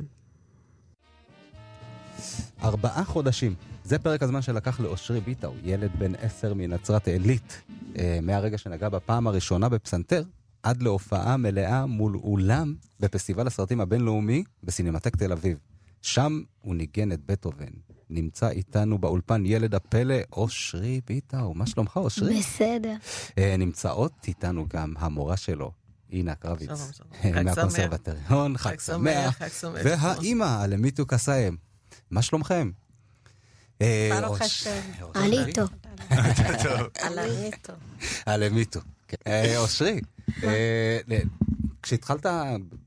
ארבעה 2.62 3.04
חודשים. 3.04 3.75
זה 3.86 3.98
פרק 3.98 4.22
הזמן 4.22 4.42
שלקח 4.42 4.80
לאושרי 4.80 5.20
ביטאו, 5.20 5.52
ילד 5.64 5.90
בן 5.98 6.14
עשר 6.14 6.54
מנצרת 6.54 7.08
עילית, 7.08 7.62
אה, 7.98 8.18
מהרגע 8.22 8.58
שנגע 8.58 8.88
בפעם 8.88 9.26
הראשונה 9.26 9.68
בפסנתר, 9.68 10.22
עד 10.62 10.82
להופעה 10.82 11.36
מלאה 11.36 11.86
מול 11.86 12.16
אולם 12.16 12.74
בפסטיבל 13.00 13.46
הסרטים 13.46 13.80
הבינלאומי 13.80 14.44
בסינמטק 14.62 15.16
תל 15.16 15.32
אביב. 15.32 15.58
שם 16.02 16.40
הוא 16.60 16.74
ניגן 16.74 17.12
את 17.12 17.20
בטהובן. 17.26 17.66
נמצא 18.10 18.48
איתנו 18.48 18.98
באולפן 18.98 19.42
ילד 19.46 19.74
הפלא, 19.74 20.14
אושרי 20.32 21.00
ביטאו. 21.06 21.54
מה 21.54 21.66
שלומך, 21.66 21.96
אושרי? 21.96 22.38
בסדר. 22.38 22.94
אה, 23.38 23.56
נמצאות 23.58 24.12
איתנו 24.28 24.66
גם 24.68 24.94
המורה 24.98 25.36
שלו, 25.36 25.72
אינה 26.12 26.34
קרביץ. 26.34 26.66
שלום, 26.68 26.78
שלום. 26.92 27.10
אה, 27.24 27.32
חג 27.32 27.42
מהקונסרבטוריון, 27.44 28.58
חג 28.58 28.78
שמח, 28.80 28.96
שמח. 28.96 29.38
חג 29.38 29.48
שמח. 29.48 29.80
והאימא, 29.84 30.64
אלמיתו 30.64 31.06
קסאם. 31.06 31.56
מה 32.10 32.22
שלומכם? 32.22 32.52
אה, 32.60 32.64
ברוך 32.64 32.74
אוש- 32.74 32.74
השם. 32.74 32.74
אושרי? 32.74 33.65
אני 35.16 35.44
איתו. 35.44 35.62
על. 37.02 37.18
אלמיתו. 38.28 38.80
כן. 39.08 39.16
אה, 39.26 39.58
אושרי, 39.58 40.00
אה, 40.44 40.98
כשהתחלת, 41.82 42.26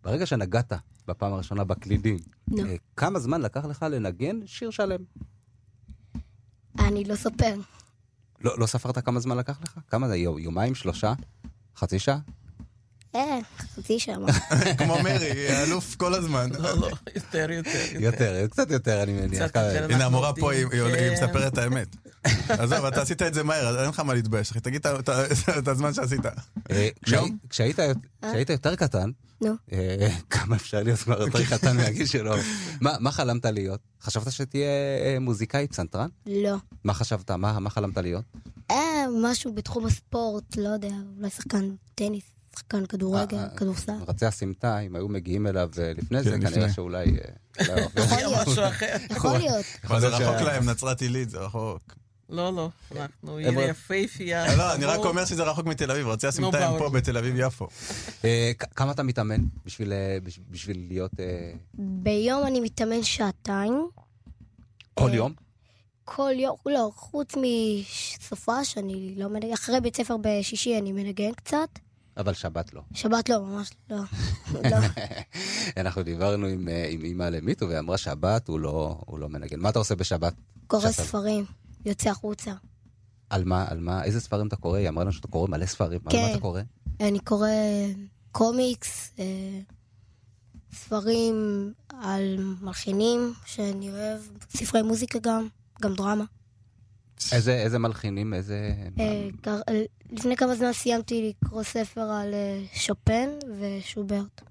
ברגע 0.04 0.26
שנגעת 0.26 0.74
בפעם 1.08 1.34
הראשונה 1.34 1.64
בקלידים. 1.64 2.18
אה, 2.60 2.64
כמה 2.98 3.20
זמן 3.20 3.42
לקח 3.42 3.66
לך 3.66 3.84
לנגן 3.84 4.40
שיר 4.46 4.70
שלם? 4.70 5.00
אני 6.80 7.04
לא 7.04 7.16
סופר. 7.16 7.56
לא 8.42 8.60
לא 8.60 8.66
ספרת 8.66 9.06
כמה 9.06 9.20
זמן 9.20 9.38
לקח 9.38 9.60
לך? 9.64 9.80
כמה 9.88 10.08
זה? 10.08 10.18
יום- 10.18 10.40
יומיים? 10.40 10.76
שלושה? 10.76 11.14
חצי 11.78 12.00
שעה? 12.00 12.18
אה, 13.16 13.40
חצי 13.76 14.00
שעה. 14.00 14.16
כמו 14.78 14.98
מרי, 15.04 15.64
אלוף 15.64 15.96
כל 15.96 16.14
הזמן. 16.14 16.50
לא, 16.60 16.78
לא, 16.80 16.90
יותר, 17.16 17.52
יותר. 17.52 17.86
יותר, 18.00 18.48
קצת 18.48 18.72
יותר, 18.72 19.04
אני 19.04 19.14
מניח. 19.14 19.52
הנה, 19.90 20.06
המורה 20.06 20.34
פה, 20.34 20.52
היא 20.52 20.66
כן. 20.68 21.14
מספרת 21.14 21.54
את 21.54 21.58
האמת. 21.58 21.96
עזוב, 22.50 22.86
אתה 22.86 23.02
עשית 23.02 23.22
את 23.22 23.34
זה 23.34 23.44
מהר, 23.44 23.68
אז 23.68 23.76
אין 23.76 23.90
לך 23.90 24.00
מה 24.00 24.14
להתבייש, 24.14 24.52
אחי. 24.52 24.60
תגיד 24.60 24.82
את 25.58 25.68
הזמן 25.68 25.94
שעשית. 25.94 26.26
אה, 26.72 26.90
יום? 27.08 27.38
כשהיית 27.50 27.80
יותר 28.50 28.76
קטן. 28.76 29.12
אה, 29.72 30.10
כמה 30.30 30.56
אפשר 30.56 30.84
להיות 30.84 31.00
כבר 31.00 31.22
יותר 31.22 31.46
קטן 31.46 31.78
מהגיל 31.78 32.06
שלו, 32.06 32.36
מה 32.82 32.96
מה 33.00 33.12
חלמת 33.12 33.46
להיות? 33.46 33.80
חשבת 34.02 34.32
שתהיה 34.32 34.70
אה, 35.04 35.20
מוזיקאי, 35.20 35.68
פסנתרן? 35.68 36.10
לא. 36.26 36.56
מה 36.84 36.94
חשבת? 36.94 37.32
מה 37.32 37.60
מה 37.60 37.70
חלמת 37.70 37.98
להיות? 37.98 38.26
אה, 38.72 39.06
משהו 39.22 39.54
בתחום 39.54 39.86
הספורט, 39.86 40.58
לא 40.58 40.70
יודע, 40.70 40.92
אולי 41.18 41.30
שחקן 41.30 41.70
טניס, 41.96 42.24
שחקן 42.56 42.86
כדורגל, 42.86 43.38
אה, 43.38 43.44
אה, 43.44 43.50
כדורסל. 43.58 43.92
רצי 44.08 44.26
הסמטה, 44.26 44.80
אם 44.80 44.96
היו 44.96 45.08
מגיעים 45.08 45.48
אליו 45.48 45.70
אה, 45.82 45.92
לפני 45.98 46.24
זה, 46.24 46.32
כן, 46.32 46.42
כנראה 46.42 46.60
לפני. 46.60 46.74
שאולי... 46.74 47.06
אולי- 47.60 47.82
יכול 47.98 48.18
להיות. 48.18 48.48
משהו 48.48 48.64
אחר. 48.68 48.96
יכול 49.10 49.38
להיות. 49.38 49.66
אבל 49.84 50.00
זה 50.00 50.08
רחוק 50.08 50.42
להם, 50.42 50.70
נצרת 50.70 51.02
עילית, 51.02 51.30
זה 51.30 51.38
רחוק. 51.40 51.82
לא, 52.30 52.54
לא, 52.56 52.70
אנחנו 52.96 53.36
עיר 53.38 53.60
רק- 53.60 53.70
יפהפייה. 53.70 54.56
לא, 54.56 54.74
אני 54.76 54.86
רק. 54.86 55.00
אומר 55.00 55.26
שזה 55.26 55.44
רחוק 55.44 55.66
מתל 55.66 55.92
אביב, 55.92 56.08
רצי 56.08 56.28
הסמטה 56.28 56.68
הם. 56.70 56.78
פה 56.80 56.90
בתל 56.90 57.18
אביב-יפו. 57.18 57.68
אה, 58.26 58.52
כמה 58.76 58.92
אתה 58.92 59.04
מתאמן 59.04 59.42
בשביל 59.66 59.94
בש- 60.24 60.40
בשביל 60.50 60.86
להיות 60.90 61.12
ביום 61.74 62.48
אני 62.48 62.60
מתאמן 62.60 63.04
שעתיים. 63.04 63.88
כל 64.94 65.10
יום? 65.14 65.34
כל 66.06 66.32
יום, 66.36 66.56
לא, 66.66 66.92
חוץ 66.96 67.34
מסופה 67.38 68.66
שאני 68.66 69.14
לא 69.18 69.30
מנגן, 69.30 69.54
אחרי 69.54 69.82
בית 69.82 69.98
ספר 69.98 70.16
בשישי 70.22 70.78
אני 70.78 70.92
מנגן 70.92 71.32
קצת. 71.34 71.70
אבל 72.20 72.34
שבת 72.34 72.74
לא. 72.74 72.82
שבת 72.94 73.30
לא, 73.30 73.42
ממש 73.46 73.72
לא. 73.90 73.98
לא. 74.72 74.78
אנחנו 75.78 76.04
דיברנו 76.04 76.46
עם 76.48 76.68
אה, 76.70 76.88
עם 76.90 77.04
אימא 77.04 77.24
למיטו, 77.24 77.68
והיא 77.68 77.80
אמרה 77.80 77.98
שבת 77.98 78.48
הוא 78.48 78.60
לא 78.60 79.02
הוא 79.06 79.20
לא 79.20 79.30
מנגן. 79.30 79.60
מה 79.60 79.70
אתה 79.70 79.80
עושה 79.80 79.96
בשבת? 79.96 80.34
קורא 80.68 80.82
שאתה- 80.92 81.04
ספרים, 81.04 81.46
יוצא 81.86 82.10
החוצה. 82.10 82.54
על 83.30 83.44
מה, 83.44 83.66
על 83.68 83.80
מה, 83.80 84.04
איזה 84.04 84.22
ספרים 84.22 84.48
אתה 84.48 84.56
קורא? 84.56 84.78
היא 84.78 84.90
אמרה 84.90 85.04
לנו 85.04 85.14
שאתה 85.14 85.28
קורא 85.28 85.48
מלא 85.48 85.66
ספרים. 85.66 86.00
על 86.06 86.16
מה 86.18 86.26
כן. 86.26 86.32
אתה 86.32 86.40
קורא? 86.42 86.62
אני 87.00 87.20
קורא 87.20 87.50
קומיקס, 88.32 89.12
אה, 89.20 89.60
ספרים 90.74 91.36
על 91.90 92.56
מלחינים 92.62 93.34
שאני 93.46 93.90
אוהב, 93.92 94.22
ספרי 94.58 94.82
מוזיקה 94.82 95.20
גם, 95.20 95.48
גם 95.82 95.94
דרמה. 95.96 96.24
איזה 97.32 97.54
איזה 97.54 97.80
מלחינים, 97.80 98.34
איזה... 98.34 98.74
אה, 99.00 99.28
אה, 99.48 99.82
לפני 100.12 100.36
כמה 100.36 100.56
זמן 100.56 100.74
סיימתי 100.74 101.34
לקרוא 101.44 101.64
ספר 101.64 102.02
על 102.02 102.34
אה, 102.34 102.62
שופן 102.74 103.30
ושוברט. 103.60 104.42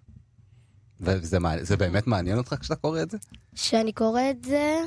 וזה 1.01 1.39
זה 1.61 1.77
באמת 1.77 2.07
מעניין 2.07 2.39
אותך 2.39 2.55
כשאתה 2.61 2.77
קורא 2.77 3.03
את 3.03 3.11
זה? 3.11 3.19
כשאני 3.55 3.93
קורא 3.93 4.21
את 4.31 4.45
זה, 4.45 4.79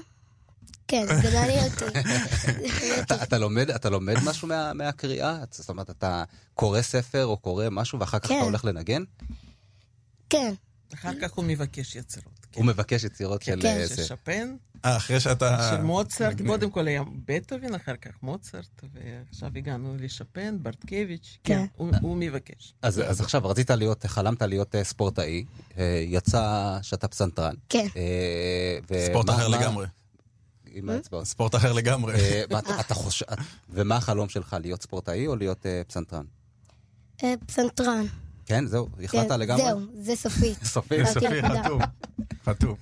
כן, 0.87 1.05
זה 1.21 1.39
מעניין 1.39 1.71
אותי. 1.71 1.99
אתה, 3.01 3.23
אתה, 3.23 3.37
לומד, 3.37 3.69
אתה 3.69 3.89
לומד 3.89 4.15
משהו 4.25 4.47
מה, 4.47 4.73
מהקריאה? 4.73 5.37
זאת 5.51 5.69
אומרת, 5.69 5.89
אתה 5.89 6.23
קורא 6.53 6.81
ספר 6.81 7.25
או 7.25 7.37
קורא 7.37 7.65
משהו 7.71 7.99
ואחר 7.99 8.19
כך 8.19 8.27
כן. 8.27 8.37
אתה 8.37 8.43
הולך 8.43 8.65
לנגן? 8.65 9.03
כן, 10.29 10.53
אחר 10.93 11.11
כך 11.21 11.33
הוא 11.33 11.45
מבקש 11.45 11.95
יצירות. 11.95 12.40
כן. 12.51 12.61
הוא 12.61 12.67
מבקש 12.67 13.03
יצירות 13.03 13.41
של... 13.41 13.59
כן. 13.61 13.67
אה, 13.81 13.87
של. 13.87 14.03
שפן, 14.03 14.55
אה, 14.85 14.97
אחרי 14.97 15.19
שאתה... 15.19 15.69
של 15.71 15.81
מוצרט. 15.83 16.41
קודם 16.47 16.69
כל 16.71 16.87
היה 16.87 17.03
בטהובן, 17.25 17.75
אחר 17.75 17.95
כך 17.95 18.11
מוצרט, 18.23 18.81
ועכשיו 18.93 19.49
הגענו 19.55 19.95
לשפן, 19.99 20.57
ברטקביץ', 20.61 21.37
כן. 21.43 21.53
כן, 21.53 21.65
הוא- 22.01 22.17
מבקש. 22.17 22.73
אז, 22.81 23.01
אז 23.05 23.21
עכשיו 23.21 23.45
רצית 23.45 23.69
להיות, 23.69 24.05
חלמת 24.05 24.41
להיות 24.41 24.75
אה, 24.75 24.83
ספורטאי, 24.83 25.45
אה, 25.77 26.03
יצא 26.07 26.43
שאתה 26.81 27.07
פסנתרן. 27.07 27.55
כן. 27.69 27.87
ספורט 29.09 29.29
אחר 29.29 29.47
לגמרי. 29.47 29.85
עם 30.73 30.89
האצבעות. 30.89 31.25
ספורט 31.25 31.55
אחר 31.55 31.73
לגמרי. 31.73 32.13
ואתה- 32.49 32.79
אתה 32.85 32.93
חושב, 32.93 33.25
ומה 33.69 33.95
החלום 33.95 34.29
שלך, 34.29 34.55
להיות 34.61 34.81
ספורטאי 34.81 35.27
או 35.27 35.35
להיות 35.35 35.65
פסנתרן? 35.87 36.25
פסנתרן. 37.47 38.05
כן, 38.51 38.67
זהו, 38.67 38.87
החלטת 39.03 39.29
כן, 39.29 39.39
לגמרי? 39.39 39.63
זהו, 39.63 39.79
זה 39.93 40.15
סופית. 40.15 40.63
סופי. 40.63 41.05
סופי, 41.05 41.19
סופי, 41.19 41.41
נקודה. 41.41 41.63
חתום. 41.63 41.81
חתום. 42.45 42.75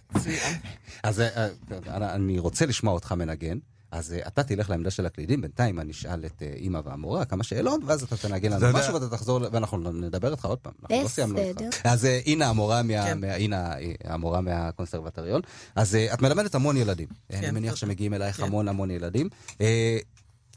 אז 1.04 1.22
אה, 1.22 1.48
אה, 1.88 2.16
אני 2.16 2.40
רוצה 2.40 2.66
לשמוע 2.66 2.94
אותך 2.94 3.12
מנגן. 3.12 3.58
אז 3.92 4.14
אה, 4.14 4.28
אתה 4.28 4.44
תלך 4.44 4.70
לעמדה 4.70 4.92
של 4.92 5.06
הקלידים, 5.06 5.42
בינתיים 5.42 5.80
אני 5.80 5.92
אשאל 5.92 6.26
את 6.26 6.42
אה, 6.42 6.54
אימא 6.56 6.80
והמורה 6.86 7.26
כמה 7.26 7.44
שאלות, 7.44 7.82
ואז 7.86 8.04
אתה 8.04 8.18
תנגן 8.18 8.52
לנו 8.52 8.68
משהו 8.74 8.94
ואתה 8.94 9.10
תחזור, 9.10 9.42
ואנחנו 9.52 9.78
נדבר 9.92 10.32
איתך 10.32 10.46
עוד 10.46 10.58
פעם. 10.58 10.74
אנחנו 10.84 11.04
לא 11.04 11.08
סיימנו 11.08 11.40
איתך. 11.40 11.86
אז 11.86 12.06
אה, 12.06 12.20
הנה 12.26 12.50
המורה, 12.50 12.82
כן. 12.88 13.24
אה, 13.24 13.74
המורה 14.04 14.42
מהקונסרבטוריון. 14.42 15.42
אז 15.76 15.96
אה, 15.96 16.14
את 16.14 16.22
מלמדת 16.22 16.56
המון 16.56 16.78
ילדים. 16.78 17.08
אני 17.30 17.42
כן, 17.42 17.56
מניח 17.56 17.72
תודה. 17.72 17.80
שמגיעים 17.80 18.14
אלייך. 18.14 18.40
המון 18.40 18.68
המון 18.68 18.92
ילדים. 18.92 19.30
אה, 19.62 19.98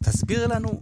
תסבירי 0.04 0.46
לנו 0.46 0.80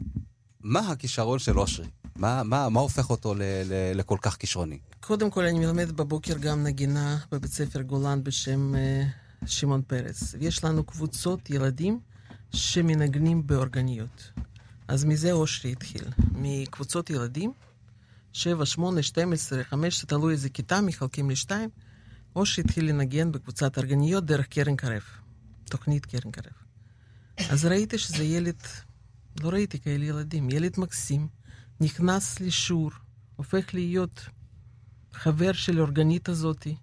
מה 0.60 0.80
הכישרון 0.80 1.38
של 1.38 1.58
אושרי. 1.58 1.86
מה, 2.20 2.42
מה, 2.42 2.68
מה 2.68 2.80
הופך 2.80 3.10
אותו 3.10 3.34
ל, 3.34 3.42
ל, 3.42 3.72
לכל 3.94 4.16
כך 4.22 4.36
כישרוני? 4.36 4.78
קודם 5.00 5.30
כל, 5.30 5.44
אני 5.44 5.58
מלמד 5.58 5.92
בבוקר 5.92 6.38
גם 6.38 6.62
נגינה 6.62 7.18
בבית 7.32 7.52
ספר 7.52 7.82
גולן 7.82 8.24
בשם 8.24 8.74
אה, 8.74 9.02
שמעון 9.46 9.82
פרס. 9.82 10.34
ויש 10.38 10.64
לנו 10.64 10.84
קבוצות 10.84 11.50
ילדים 11.50 12.00
שמנגנים 12.52 13.46
באורגניות. 13.46 14.32
אז 14.88 15.04
מזה 15.04 15.32
אושרי 15.32 15.72
התחיל. 15.72 16.04
מקבוצות 16.32 17.10
ילדים, 17.10 17.52
7, 18.32 18.66
8, 18.66 19.02
12, 19.02 19.64
15, 19.64 20.08
תלוי 20.08 20.32
איזה 20.32 20.48
כיתה, 20.48 20.80
מחלקים 20.80 21.30
לשתיים. 21.30 21.70
אושרי 22.36 22.64
התחיל 22.64 22.88
לנגן 22.88 23.32
בקבוצת 23.32 23.76
אורגניות 23.76 24.24
דרך 24.24 24.46
קרן 24.46 24.76
קרב. 24.76 25.02
תוכנית 25.64 26.06
קרן 26.06 26.30
קרב. 26.30 26.52
אז 27.50 27.64
ראיתי 27.64 27.98
שזה 27.98 28.24
ילד, 28.24 28.62
לא 29.40 29.48
ראיתי 29.48 29.80
כאלה 29.80 30.04
ילדים, 30.04 30.50
ילד 30.50 30.74
מקסים, 30.78 31.39
נכנס 31.80 32.40
לשיעור, 32.40 32.90
הופך 33.36 33.74
להיות 33.74 34.28
חבר 35.12 35.52
של 35.52 35.78
האורגנית 35.78 36.28
הזאתי, 36.28 36.76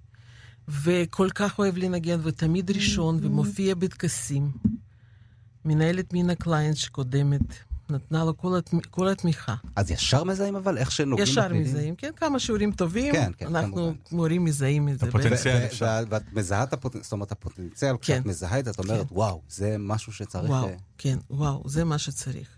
וכל 0.67 1.29
כך 1.35 1.59
אוהב 1.59 1.77
לנגן, 1.77 2.19
ותמיד 2.23 2.71
ראשון, 2.71 3.19
ומופיע 3.21 3.75
בטקסים. 3.75 4.51
מנהלת 5.65 6.13
מינה 6.13 6.35
קליין 6.35 6.75
שקודמת, 6.75 7.41
נתנה 7.89 8.25
לו 8.25 8.37
כל, 8.37 8.57
התמ... 8.57 8.79
כל 8.79 9.09
התמיכה. 9.09 9.55
אז 9.75 9.91
ישר 9.91 10.23
מזהים 10.23 10.55
אבל 10.55 10.77
איך 10.77 10.91
שנוגעים 10.91 11.27
ישר? 11.27 11.53
מזהים, 11.53 11.95
כן, 11.95 12.11
כמה 12.15 12.39
שיעורים 12.39 12.71
טובים, 12.71 13.13
כן, 13.13 13.31
כן, 13.37 13.55
אנחנו 13.55 13.75
כמובן. 13.75 13.93
מורים 14.11 14.43
מזהים 14.43 14.89
את 14.89 14.99
זה. 14.99 15.07
הפוטנציאל. 15.07 15.65
אפשר. 15.65 16.03
ואת 16.09 16.33
מזהה 16.33 16.63
את 16.63 16.73
הפוטנציאל, 16.73 17.03
זאת 17.03 17.11
אומרת, 17.11 17.31
הפוטנציאל, 17.31 17.95
כשאת 18.01 18.23
כן. 18.23 18.29
מזהה 18.29 18.59
את 18.59 18.65
זה, 18.65 18.71
את 18.71 18.79
אומרת, 18.79 19.09
כן. 19.09 19.15
וואו, 19.15 19.41
זה 19.49 19.75
משהו 19.79 20.13
שצריך... 20.13 20.49
וואו, 20.49 20.67
אה, 20.67 20.75
כן, 20.97 21.17
וואו, 21.29 21.63
זה 21.65 21.83
מה 21.83 21.97
שצריך. 21.97 22.56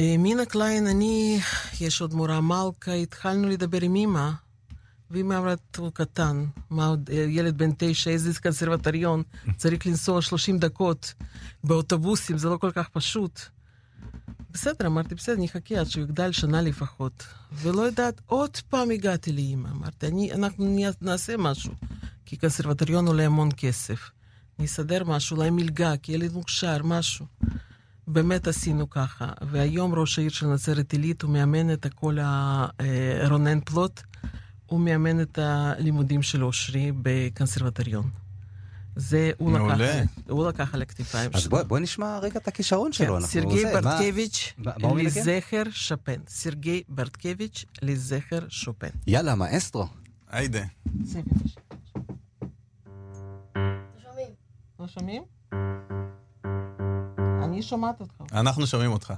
אה, 0.00 0.16
מינה 0.18 0.44
קליין, 0.44 0.86
אני, 0.86 1.40
יש 1.80 2.00
עוד 2.00 2.14
מורה 2.14 2.40
מלכה, 2.40 2.92
התחלנו 2.92 3.48
לדבר 3.48 3.80
עם 3.82 3.96
אמא, 3.96 4.30
ואמא 5.10 5.38
אמרה, 5.38 5.54
הוא 5.76 5.90
קטן, 5.94 6.44
מה 6.70 6.86
עוד, 6.86 7.10
אה, 7.12 7.26
ילד 7.28 7.58
בן 7.58 7.70
תשע, 7.78 8.10
איזה 8.10 8.40
קונסרבטוריון, 8.40 9.22
צריך 9.56 9.86
לנסוע 9.86 10.22
30 10.22 10.58
דקות 10.58 11.14
באוטובוסים, 11.64 12.38
זה 12.38 12.48
לא 12.48 12.56
כל 12.56 12.70
כך 12.70 12.88
פשוט. 12.88 13.40
בסדר, 14.50 14.86
אמרתי, 14.86 15.14
בסדר, 15.14 15.36
נחכה 15.38 15.80
עד 15.80 15.86
שהוא 15.86 16.04
יגדל 16.04 16.32
שנה 16.32 16.62
לפחות. 16.62 17.26
ולא 17.52 17.82
יודעת, 17.82 18.20
עוד 18.26 18.56
פעם 18.68 18.90
הגעתי 18.90 19.32
לאמא, 19.32 19.68
אמרתי, 19.68 20.06
אני, 20.06 20.32
אנחנו 20.32 20.76
נעשה 21.00 21.36
משהו, 21.36 21.72
כי 22.26 22.36
קונסרבטוריון 22.36 23.06
עולה 23.06 23.26
המון 23.26 23.48
כסף. 23.56 24.10
נסדר 24.58 25.04
משהו, 25.04 25.36
אולי 25.36 25.50
מלגה, 25.50 25.96
כי 25.96 26.12
ילד 26.12 26.32
מוכשר, 26.32 26.82
משהו. 26.82 27.26
באמת 28.06 28.46
עשינו 28.48 28.90
ככה. 28.90 29.28
והיום 29.50 29.94
ראש 29.94 30.18
העיר 30.18 30.30
של 30.30 30.46
נצרת 30.46 30.92
עילית, 30.92 31.22
הוא 31.22 31.30
מאמן 31.30 31.72
את 31.72 31.86
כל 31.94 32.18
ה... 32.18 32.66
אה, 32.80 33.28
רונן 33.28 33.60
פלוט, 33.60 34.00
הוא 34.66 34.80
מאמן 34.80 35.20
את 35.20 35.38
הלימודים 35.42 36.22
של 36.22 36.44
אושרי 36.44 36.92
בקונסרבטוריון. 37.02 38.10
זה 38.96 39.30
הוא 39.38 39.50
מעולה. 39.50 39.74
לקח, 40.00 40.10
הוא 40.28 40.48
לקח 40.48 40.74
על 40.74 40.82
הכתפיים 40.82 41.30
אז 41.34 41.40
שלו. 41.42 41.50
בואי 41.50 41.64
בוא 41.64 41.78
נשמע 41.78 42.18
רגע 42.18 42.38
את 42.40 42.48
הכישרון 42.48 42.92
שלו. 42.92 43.06
כן, 43.06 43.12
אנחנו- 43.12 43.28
סרגי 43.28 43.64
ברטקביץ'? 43.64 44.52
לזכר 44.96 45.62
שופן. 45.70 46.20
סרגי 46.28 46.82
ברטקביץ' 46.88 47.64
לזכר 47.82 48.38
שופן. 48.48 48.88
יאללה, 49.06 49.34
מאסטרו. 49.34 49.86
היידה. 50.30 50.64
לא 54.80 54.86
שומעים? 54.86 55.22
אני 57.54 57.62
שומעת 57.62 58.00
אותך. 58.00 58.14
אנחנו 58.32 58.66
שומעים 58.66 58.92
אותך. 58.92 59.12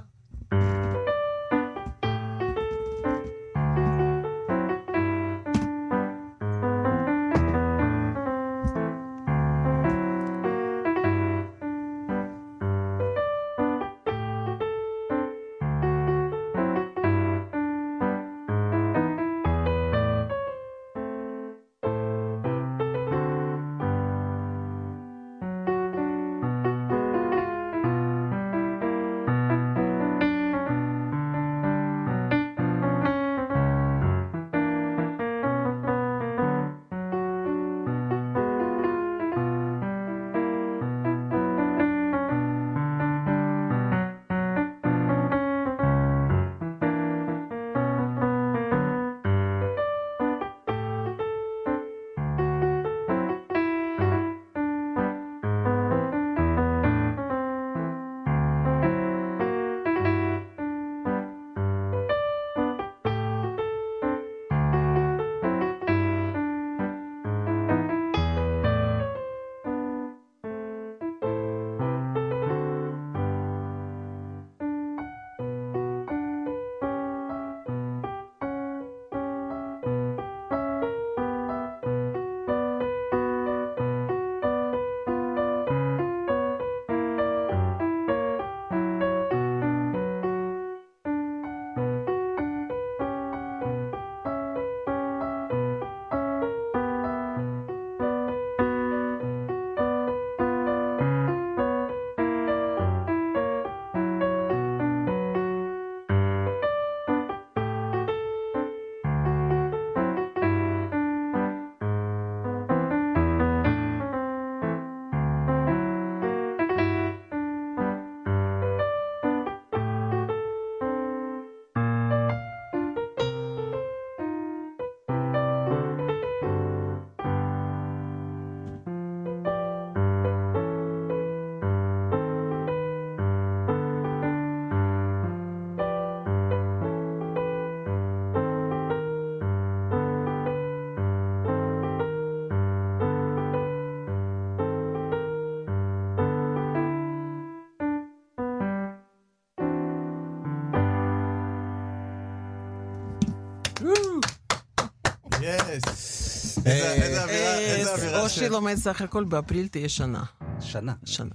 יס. 155.55 156.57
איזה 156.65 156.93
איזה 156.93 157.23
אווירה, 157.23 157.57
איזה 157.59 157.93
אווירה. 157.93 158.21
אושרי 158.21 158.45
של- 158.45 158.51
לומד 158.51 158.75
סך 158.75 159.01
הכל 159.01 159.23
באפריל 159.23 159.67
תהיה 159.67 159.89
שנה. 159.89 160.23
שנה. 160.61 160.93
שנה. 161.05 161.29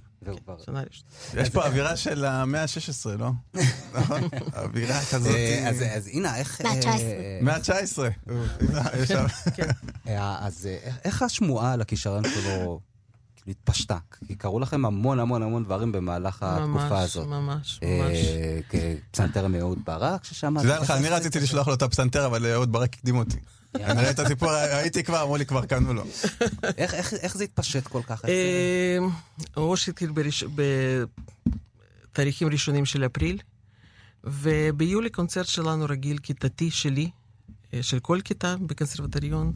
ראשונה. 0.47 0.83
יש 1.37 1.49
פה 1.49 1.65
אווירה 1.65 1.95
של 1.95 2.25
המאה 2.25 2.61
ה-16, 2.61 3.09
לא? 3.19 3.29
נכון? 3.93 4.21
אווירה 4.63 4.99
כזאת. 5.11 5.35
אה, 5.35 5.69
אז- 5.69 5.83
אז 5.97 6.07
הנה, 6.07 6.37
איך... 6.37 6.61
אה, 6.61 6.73
מה-19. 6.73 7.43
מאה 7.43 7.55
ה-19. 7.55 8.31
יש 8.99 9.07
שם- 9.09 9.25
אה, 10.07 10.37
אז 10.45 10.65
אה, 10.67 10.77
איך- 10.83 10.97
איך 11.05 11.21
השמועה 11.21 11.73
על 11.73 11.81
הכישרון 11.81 12.23
שלו 12.29 12.79
כאילו 13.43 13.55
התפשטה? 13.59 13.97
כי 14.27 14.35
קרו 14.35 14.59
לכם 14.59 14.85
המון 14.85 15.19
המון 15.19 15.43
המון 15.43 15.63
דברים 15.63 15.91
במהלך 15.91 16.43
התקופה 16.43 16.67
ממש, 16.89 16.91
הזאת. 16.91 17.27
ממש, 17.27 17.79
ממש. 17.83 18.17
אה, 18.17 18.59
כפסנתר 19.11 19.47
מאהוד 19.47 19.79
ברק 19.85 20.23
ששמעתי. 20.23 20.67
תדע 20.67 20.79
לך, 20.79 20.91
אני 20.91 21.09
רציתי 21.09 21.39
לשלוח 21.39 21.67
לו 21.67 21.73
את 21.73 21.81
הפסנתר, 21.81 22.25
אבל 22.25 22.45
אהוד 22.45 22.71
ברק 22.71 22.93
הקדים 22.93 23.15
אותי. 23.15 23.37
אני 23.75 24.01
ראיתי 24.01 24.09
את 24.11 24.25
הסיפור, 24.25 24.49
הייתי 24.51 25.03
כבר, 25.03 25.21
אמרו 25.23 25.37
לי, 25.37 25.45
כבר 25.45 25.65
קנו 25.65 25.93
לו. 25.93 26.03
איך- 26.77 26.93
איך 26.93 27.13
איך 27.13 27.37
זה 27.37 27.43
התפשט 27.43 27.87
כל 27.87 28.01
כך? 28.07 28.25
אה, 28.25 28.97
אושרי 29.57 29.91
התחיל 29.91 30.11
בתאריכים 32.11 32.47
ראשונים 32.49 32.85
של 32.85 33.05
אפריל, 33.05 33.37
וביולי 34.23 35.09
קונצרט 35.09 35.45
שלנו 35.45 35.85
רגיל 35.89 36.17
כיתתי 36.17 36.71
שלי, 36.71 37.09
אה, 37.73 37.83
של 37.83 37.99
כל 37.99 38.19
כיתה 38.23 38.55
בקונסרבטוריון, 38.65 39.53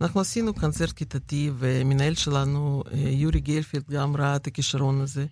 אנחנו 0.00 0.20
עשינו 0.20 0.54
קונצרט 0.54 0.92
כיתתי, 0.92 1.50
ומנהל 1.58 2.14
שלנו, 2.14 2.82
אה, 2.92 2.98
יורי 2.98 3.40
גלפילד, 3.40 3.84
גם 3.90 4.16
ראה 4.16 4.36
את 4.36 4.46
הכישרון 4.46 5.00
הזה. 5.00 5.26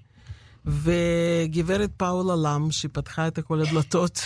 וגברת 0.66 1.90
פאולה 1.96 2.36
לאם, 2.36 2.70
שפתחה 2.70 3.28
את 3.28 3.38
כל 3.38 3.60
הדלתות, 3.60 4.18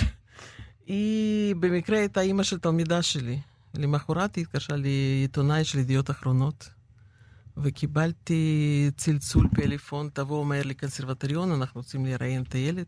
היא 0.87 1.55
במקרה 1.55 1.99
הייתה 1.99 2.21
אימא 2.21 2.43
של 2.43 2.59
תלמידה 2.59 3.03
שלי. 3.03 3.39
למחרת 3.75 4.37
היא 4.37 4.43
התקשרה 4.43 4.77
לי 4.77 5.19
עיתונאי 5.23 5.65
של 5.65 5.79
ידיעות 5.79 6.11
אחרונות, 6.11 6.71
וקיבלתי 7.57 8.91
צלצול 8.97 9.49
פלאפון, 9.55 10.09
תבואו 10.13 10.45
מהר 10.45 10.63
לקונסרבטוריון, 10.65 11.53
אנחנו 11.53 11.81
רוצים 11.81 12.07
לראיין 12.07 12.43
את 12.43 12.53
הילד. 12.53 12.87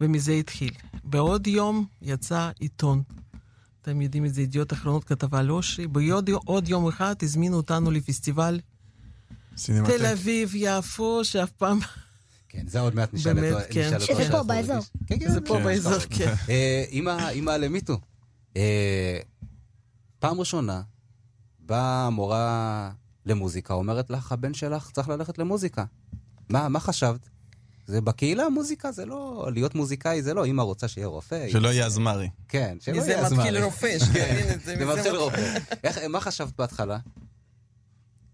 ומזה 0.00 0.32
התחיל. 0.32 0.70
בעוד 1.04 1.46
יום 1.46 1.86
יצא 2.02 2.50
עיתון. 2.58 3.02
אתם 3.82 4.00
יודעים 4.00 4.24
את 4.24 4.34
זה, 4.34 4.42
ידיעות 4.42 4.72
אחרונות 4.72 5.04
כתבה 5.04 5.38
על 5.38 5.50
אושרי. 5.50 5.86
בעוד 5.86 6.68
יום 6.68 6.88
אחד 6.88 7.14
הזמינו 7.22 7.56
אותנו 7.56 7.90
לפסטיבל 7.90 8.60
סינמטק. 9.56 9.96
תל 9.96 10.06
אביב, 10.06 10.52
יפו, 10.54 11.24
שאף 11.24 11.50
פעם... 11.50 11.78
כן, 12.48 12.66
זה 12.66 12.80
עוד 12.80 12.94
מעט 12.94 13.14
נשאל 13.14 13.34
באמת, 13.34 13.52
אותו. 13.52 13.64
כן. 13.70 13.80
נשאל 13.80 14.00
אותו 14.00 14.22
שזה 14.22 14.32
פה 14.32 14.42
באזור. 14.42 14.80
כן, 15.06 15.18
כן, 15.18 15.30
זה 15.30 15.40
פה 15.40 15.54
כן. 15.58 15.64
באזור, 15.64 15.98
כן. 16.16 16.34
אה, 16.48 16.84
אמא, 16.92 17.30
אמא 17.30 17.50
למיטו, 17.50 17.98
אה, 18.56 19.18
פעם 20.18 20.40
ראשונה 20.40 20.82
באה 21.60 22.10
מורה 22.10 22.90
למוזיקה, 23.26 23.74
אומרת 23.74 24.10
לך, 24.10 24.32
הבן 24.32 24.54
שלך 24.54 24.90
צריך 24.90 25.08
ללכת 25.08 25.38
למוזיקה. 25.38 25.84
מה, 26.48 26.68
מה 26.68 26.80
חשבת? 26.80 27.28
זה 27.90 28.00
בקהילה 28.00 28.48
מוזיקה, 28.48 28.92
זה 28.92 29.06
לא... 29.06 29.48
להיות 29.52 29.74
מוזיקאי 29.74 30.22
זה 30.22 30.34
לא, 30.34 30.46
אמא 30.46 30.62
רוצה 30.62 30.88
שיהיה 30.88 31.06
רופא. 31.06 31.46
שלא 31.50 31.68
יהיה 31.68 31.86
אזמרי. 31.86 32.28
כן, 32.48 32.76
שלא 32.80 32.96
מזה 32.96 33.10
יהיה 33.10 33.22
מתחיל 33.22 33.38
אזמרי. 33.40 33.62
רופא, 33.62 33.98
שתבין 33.98 34.22
את 34.54 34.60
זה. 34.60 34.76
זה 34.78 34.84
מתחיל 34.86 34.94
מתחיל- 34.96 35.16
רופא. 35.16 35.58
מה 36.08 36.20
חשבת 36.20 36.56
בהתחלה? 36.58 36.98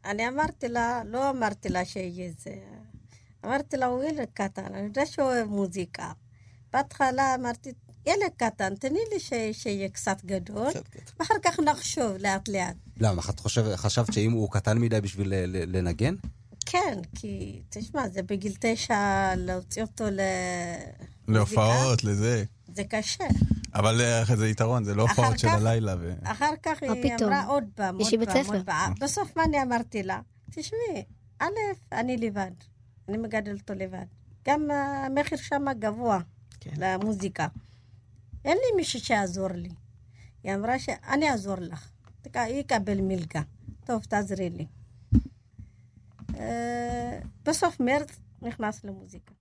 אני 0.04 0.28
אמרתי 0.28 0.68
לה, 0.68 1.02
לא 1.04 1.30
אמרתי 1.30 1.68
לה 1.68 1.84
שיהיה 1.84 2.30
זה. 2.44 2.54
אמרתי 3.44 3.76
לה, 3.76 3.86
הוא 3.86 4.04
ילד 4.04 4.28
קטן, 4.34 4.64
אני 4.74 4.82
יודע 4.82 5.06
שהוא 5.06 5.24
אוהב 5.26 5.48
מוזיקה. 5.48 6.12
בהתחלה 6.72 7.34
אמרתי, 7.34 7.72
ילד 8.06 8.30
קטן, 8.36 8.74
תני 8.74 8.98
לי 9.12 9.20
ש- 9.20 9.32
שיהיה 9.62 9.88
קצת 9.88 10.24
גדול, 10.24 10.68
ואחר 11.20 11.34
כך 11.44 11.60
נחשוב 11.60 12.12
לאט 12.20 12.48
לאט. 12.48 12.76
למה, 13.00 13.22
את 13.30 13.40
חשבת 13.76 14.12
שאם 14.12 14.32
הוא 14.32 14.50
קטן 14.50 14.78
מדי 14.78 15.00
בשביל 15.00 15.28
ל- 15.28 15.44
ל- 15.46 15.76
לנגן? 15.76 16.14
כן, 16.66 16.98
כי, 17.14 17.62
תשמע, 17.70 18.08
זה 18.08 18.22
בגיל 18.22 18.52
תשע 18.60 18.96
להוציא 19.36 19.82
אותו 19.82 20.04
ל... 20.10 20.20
להופעות, 21.28 22.04
לזה. 22.04 22.44
זה 22.74 22.84
קשה. 22.84 23.24
אבל 23.74 24.00
אה, 24.00 24.36
זה 24.36 24.48
יתרון, 24.48 24.84
זה 24.84 24.94
לא 24.94 25.02
הופעות 25.02 25.38
של 25.38 25.48
הלילה. 25.48 25.94
ו- 26.00 26.14
אחר 26.22 26.52
כך 26.62 26.82
היא 26.82 26.90
פתאום? 27.02 27.32
אמרה 27.32 27.44
עוד 27.46 27.64
פעם, 27.74 27.96
עוד 27.98 28.08
פעם. 28.26 28.54
עוד 28.54 28.64
פעם. 28.66 28.92
בסוף 29.00 29.36
מה 29.36 29.44
אני 29.44 29.62
אמרתי 29.62 30.02
לה? 30.02 30.20
תשמעי, 30.50 31.04
א', 31.38 31.46
אני 31.92 32.16
לבד. 32.16 32.50
אני 33.08 33.16
מגדל 33.16 33.56
אותו 33.60 33.74
לבד. 33.74 34.04
גם 34.48 34.70
המחיר 34.70 35.38
שם 35.38 35.64
גבוה 35.78 36.18
כן. 36.60 36.70
למוזיקה. 36.78 37.46
אין 38.44 38.56
לי 38.56 38.76
מישהו 38.76 39.00
שיעזור 39.00 39.48
לי. 39.48 39.68
היא 40.44 40.54
אמרה 40.54 40.78
שאני 40.78 41.30
אעזור 41.30 41.56
לך. 41.58 41.88
תק- 42.22 42.36
היא 42.36 42.54
יקבל 42.60 43.00
מלגה. 43.00 43.42
טוב, 43.84 44.02
תעזרי 44.04 44.50
לי. 44.50 44.66
אה, 46.36 47.18
בסוף 47.44 47.80
מרץ 47.80 48.18
נכנס 48.42 48.84
למוזיקה. 48.84 49.32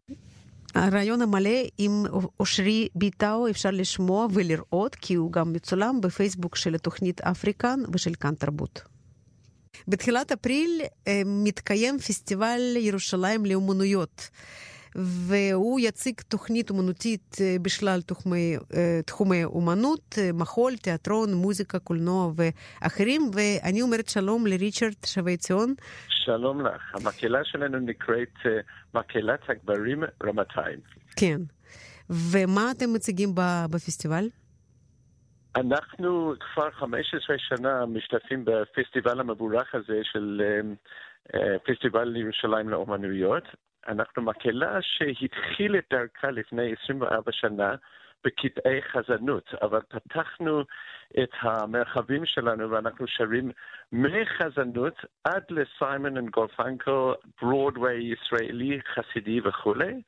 הרעיון 0.76 1.22
המלא 1.22 1.60
עם 1.78 2.04
אושרי 2.40 2.88
ביטאו 2.96 3.50
אפשר 3.50 3.72
לשמוע 3.72 4.28
ולראות, 4.34 4.96
כי 4.96 5.14
הוא 5.14 5.32
גם 5.32 5.54
מצולם 5.54 6.02
בפייסבוק 6.02 6.56
של 6.56 6.76
התוכנית 6.76 7.22
אפריקן 7.22 7.80
ושל 7.94 8.14
כאן 8.20 8.36
תרבות. 8.36 8.82
בתחילת 9.88 10.32
אפריל 10.32 10.82
אה, 11.08 11.22
מתקיים 11.26 12.00
פסטיבל 12.00 12.62
ירושלים 12.78 13.46
לאומנויות, 13.46 14.30
והוא 14.96 15.80
יציג 15.80 16.22
תוכנית 16.28 16.70
אומנותית 16.70 17.36
אה, 17.42 17.56
בשלל 17.62 18.02
תחומי, 18.02 18.58
אה, 18.74 19.00
תחומי 19.06 19.44
אומנות, 19.44 20.16
אה, 20.18 20.30
מחול, 20.34 20.76
תיאטרון, 20.76 21.34
מוזיקה, 21.34 21.80
קולנוע 21.80 22.32
ואחרים, 22.36 23.22
ואני 23.34 23.82
אומרת 23.82 24.10
שלום 24.10 24.48
לריצ'רד 24.48 24.94
שבי 25.06 25.38
ציון. 25.38 25.74
שלום 26.10 26.62
לך. 26.62 26.96
המקהלה 26.96 27.40
שלנו 27.44 27.80
נקראת 27.80 28.34
מקהלת 28.94 29.40
הגברים 29.50 30.04
רמתיים. 30.24 30.80
כן. 31.16 31.42
ומה 32.10 32.72
אתם 32.72 32.94
מציגים 32.94 33.30
בפסטיבל? 33.72 34.26
אנחנו 35.56 36.34
כבר 36.40 36.72
15 36.72 37.36
שנה 37.38 37.86
משתתפים 37.86 38.46
בפסטיבל 38.46 39.20
המבורך 39.20 39.76
הזה 39.76 40.00
של 40.04 40.42
פסטיבל 41.66 42.16
ירושלים 42.16 42.70
לאומנויות. 42.70 43.44
אנחנו 43.88 44.22
מקהלה 44.22 44.78
שהתחיל 44.82 45.76
את 45.76 45.86
דרכה 45.90 46.32
לפני 46.32 46.74
24 46.84 47.32
שנה 47.32 47.76
בקטעי 48.24 48.82
חזנות, 48.82 49.54
אבל 49.62 49.80
פתחנו 49.90 50.62
את 51.24 51.30
המרחבים 51.42 52.26
שלנו 52.26 52.72
ואנחנו 52.72 53.08
שרים 53.08 53.52
מחזנות 53.92 54.96
עד 55.24 55.44
לסיימון 55.50 56.18
אנד 56.18 56.30
גולפנקו, 56.30 57.14
ברודוויי 57.42 58.14
ישראלי, 58.14 58.80
חסידי 58.94 59.40
וכולי. 59.44 60.02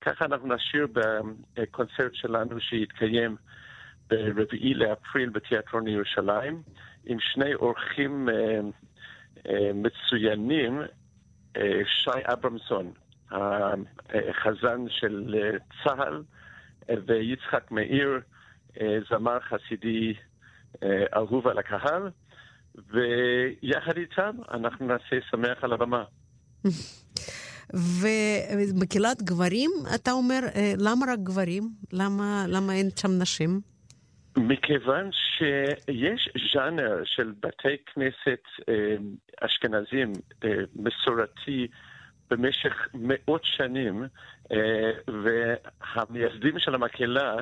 ככה 0.00 0.24
אנחנו 0.24 0.54
נשאיר 0.54 0.86
בקונצרט 1.56 2.14
שלנו 2.14 2.60
שיתקיים 2.60 3.36
ברביעי 4.08 4.74
לאפריל 4.74 5.28
בתיאטרון 5.28 5.88
ירושלים, 5.88 6.62
עם 7.04 7.20
שני 7.20 7.54
אורחים 7.54 8.28
אה, 8.28 8.60
אה, 9.48 9.70
מצוינים, 9.74 10.80
אה, 11.56 11.80
שי 11.86 12.20
אברמסון, 12.32 12.92
החזן 13.30 14.84
של 14.88 15.34
אה, 15.38 15.58
צה"ל, 15.84 16.22
אה, 16.90 16.94
ויצחק 17.06 17.70
מאיר, 17.70 18.20
אה, 18.80 18.98
זמר 19.10 19.38
חסידי 19.40 20.14
אה, 20.82 21.04
אהוב 21.16 21.48
על 21.48 21.58
הקהל, 21.58 22.10
ויחד 22.74 23.96
איתם 23.96 24.36
אנחנו 24.50 24.86
נעשה 24.86 25.16
שמח 25.30 25.64
על 25.64 25.72
הבמה. 25.72 26.04
ומקהילת 28.00 29.22
גברים, 29.22 29.70
אתה 29.94 30.12
אומר, 30.12 30.40
למה 30.78 31.06
רק 31.12 31.18
גברים? 31.18 31.62
למה, 31.92 32.44
למה 32.48 32.72
אין 32.72 32.90
שם 32.96 33.08
נשים? 33.18 33.60
מכיוון 34.36 35.10
שיש 35.12 36.28
ז'אנר 36.54 37.02
של 37.04 37.32
בתי 37.40 37.76
כנסת 37.86 38.42
אשכנזים 39.40 40.12
מסורתי 40.76 41.68
במשך 42.30 42.88
מאות 42.94 43.44
שנים, 43.44 44.04
אה, 44.52 44.90
והמייסדים 45.22 46.58
של 46.58 46.74
המקהלה 46.74 47.36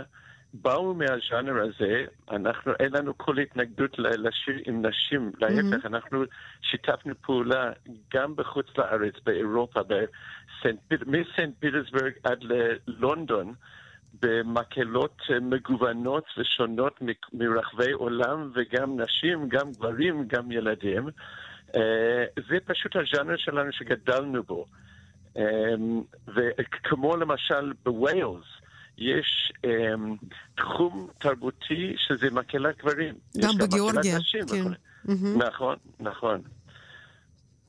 באו 0.55 0.95
מהז'אנר 0.95 1.63
הזה, 1.63 2.05
אנחנו, 2.31 2.73
אין 2.81 2.93
לנו 2.93 3.19
כל 3.19 3.39
התנגדות 3.39 3.99
לשיר 3.99 4.55
עם 4.67 4.87
נשים, 4.87 5.33
להפך, 5.41 5.87
אנחנו 5.87 6.23
שיתפנו 6.63 7.15
פעולה 7.23 7.71
גם 8.15 8.37
בחוץ 8.37 8.67
לארץ, 8.79 9.15
באירופה, 9.25 9.81
בסנט, 9.83 10.81
מסנט 11.07 11.55
פיטרסבורג 11.61 12.13
עד 12.25 12.39
ללונדון. 12.43 13.55
במקהלות 14.23 15.23
מגוונות 15.41 16.25
ושונות 16.39 17.01
מרחבי 17.33 17.93
עולם, 17.93 18.51
וגם 18.55 19.01
נשים, 19.01 19.49
גם 19.49 19.73
גברים, 19.73 20.25
גם 20.29 20.53
ילדים. 20.53 21.09
אה, 21.77 22.25
זה 22.49 22.57
פשוט 22.65 22.97
הז'אנר 22.97 23.37
שלנו 23.37 23.73
שגדלנו 23.73 24.43
בו. 24.43 24.67
אה, 25.37 25.43
וכמו 26.37 27.17
למשל 27.17 27.73
בווילס, 27.85 28.47
יש 28.99 29.53
אה, 29.65 29.95
תחום 30.57 31.09
תרבותי 31.19 31.95
שזה 31.97 32.31
מקהלת 32.31 32.79
גברים. 32.79 33.15
גם 33.43 33.55
בגיאורגיה, 33.61 34.19
נשים 34.19 34.47
כן. 34.49 34.65
מהמם. 35.05 35.43
נכון, 35.43 35.77
נכון. 36.01 36.43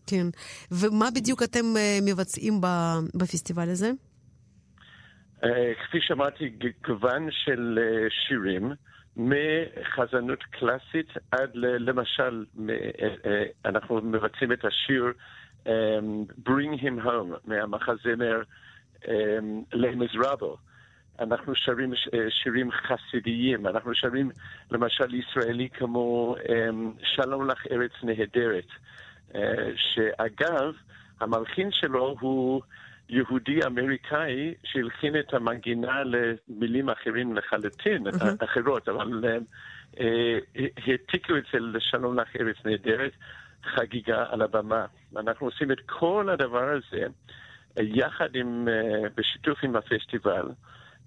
כן. 0.07 0.27
ומה 0.71 1.11
בדיוק 1.15 1.43
אתם 1.43 1.65
אה, 1.77 1.99
מבצעים 2.01 2.61
ב- 2.61 2.99
בפסטיבל 3.15 3.69
הזה? 3.69 3.91
אה, 5.43 5.73
כפי 5.83 5.97
שאמרתי, 6.01 6.53
גוון 6.87 7.27
של 7.31 7.79
אה, 7.81 8.07
שירים, 8.09 8.71
מחזנות 9.19 10.43
קלאסית 10.43 11.07
עד 11.31 11.49
ל- 11.53 11.89
למשל, 11.89 12.45
אה, 12.69 12.75
אה, 13.25 13.43
אנחנו 13.65 14.01
מבצעים 14.01 14.51
את 14.51 14.65
השיר 14.65 15.05
אה, 15.67 15.99
Bring 16.45 16.81
Him 16.81 17.05
Home 17.05 17.37
מהמחזמר 17.45 18.41
למז 19.73 20.09
רבו. 20.15 20.57
אנחנו 21.19 21.55
שרים 21.55 21.93
אה, 21.93 22.29
שירים 22.29 22.69
חסידיים, 22.71 23.67
אנחנו 23.67 23.95
שרים 23.95 24.29
למשל 24.71 25.13
ישראלי 25.15 25.69
כמו 25.69 26.35
אה, 26.49 26.69
שלום 27.03 27.47
לך 27.47 27.67
ארץ 27.71 27.91
נהדרת, 28.03 28.67
שאגב, 29.75 30.73
המלחין 31.19 31.71
שלו 31.71 32.15
הוא 32.19 32.61
יהודי 33.09 33.59
אמריקאי 33.65 34.53
שהלחין 34.63 35.19
את 35.19 35.33
המנגינה 35.33 36.03
למילים 36.03 36.89
אחרים 36.89 37.35
לחלוטין, 37.35 38.03
אחרות, 38.43 38.89
אבל 38.89 39.23
אה, 39.99 40.39
העתיקו 40.85 41.37
את 41.37 41.43
זה 41.53 41.59
לשלום 41.59 42.19
לך 42.19 42.35
ארץ 42.39 42.55
נהדרת, 42.65 43.11
חגיגה 43.63 44.25
על 44.29 44.41
הבמה. 44.41 44.85
אנחנו 45.17 45.47
עושים 45.47 45.71
את 45.71 45.79
כל 45.85 46.29
הדבר 46.29 46.69
הזה 46.69 47.05
יחד 47.77 48.35
עם, 48.35 48.67
בשיתוף 49.15 49.63
עם 49.63 49.75
הפסטיבל, 49.75 50.45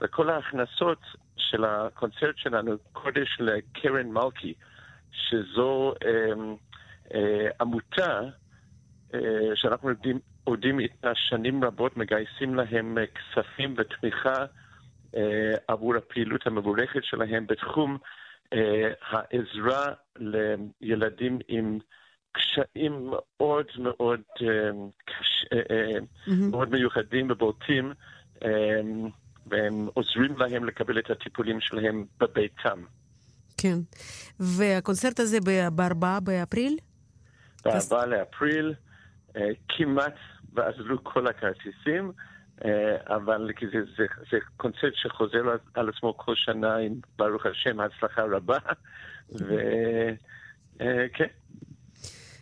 וכל 0.00 0.30
ההכנסות 0.30 0.98
של 1.36 1.64
הקונצרט 1.64 2.36
שלנו, 2.36 2.76
קודש 2.92 3.38
לקרן 3.40 4.06
מלכי, 4.06 4.54
שזו 5.12 5.94
אה, 7.14 7.48
עמותה 7.60 8.20
שאנחנו 9.54 9.88
עובדים, 9.88 10.18
עובדים 10.44 10.80
איתה 10.80 11.12
שנים 11.14 11.64
רבות, 11.64 11.96
מגייסים 11.96 12.54
להם 12.54 12.98
כספים 13.14 13.74
ותמיכה 13.78 14.44
אה, 15.16 15.54
עבור 15.68 15.96
הפעילות 15.96 16.46
המבורכת 16.46 17.04
שלהם 17.04 17.46
בתחום 17.46 17.98
אה, 18.52 18.92
העזרה 19.10 19.92
לילדים 20.80 21.38
עם 21.48 21.78
קשיים 22.32 23.10
מאוד 23.10 23.66
מאוד, 23.78 24.20
אה, 24.42 24.70
קש, 25.04 25.46
אה, 25.52 25.58
אה, 25.70 25.98
mm-hmm. 25.98 26.50
מאוד 26.50 26.70
מיוחדים 26.70 27.30
ובולטים. 27.30 27.92
אה, 28.44 28.80
והם 29.46 29.88
עוזרים 29.94 30.36
להם 30.38 30.64
לקבל 30.64 30.98
את 30.98 31.10
הטיפולים 31.10 31.60
שלהם 31.60 32.04
בביתם. 32.20 32.84
כן. 33.56 33.78
והקונצרט 34.40 35.20
הזה 35.20 35.38
ב-4 35.40 36.20
באפריל? 36.22 36.76
ב-4 37.64 38.06
לאפריל, 38.06 38.66
אה, 38.68 38.91
כמעט 39.68 40.14
ועזבו 40.52 41.04
כל 41.04 41.26
הכרטיסים, 41.26 42.12
אה, 42.64 42.96
אבל 43.16 43.50
זה, 43.72 43.78
זה, 43.96 44.06
זה 44.30 44.38
קונצרט 44.56 44.92
שחוזר 44.94 45.42
על 45.74 45.88
עצמו 45.88 46.16
כל 46.16 46.34
שנה 46.34 46.76
עם, 46.76 46.94
ברוך 47.18 47.46
השם, 47.46 47.80
הצלחה 47.80 48.22
רבה, 48.22 48.58
וכן. 49.32 51.26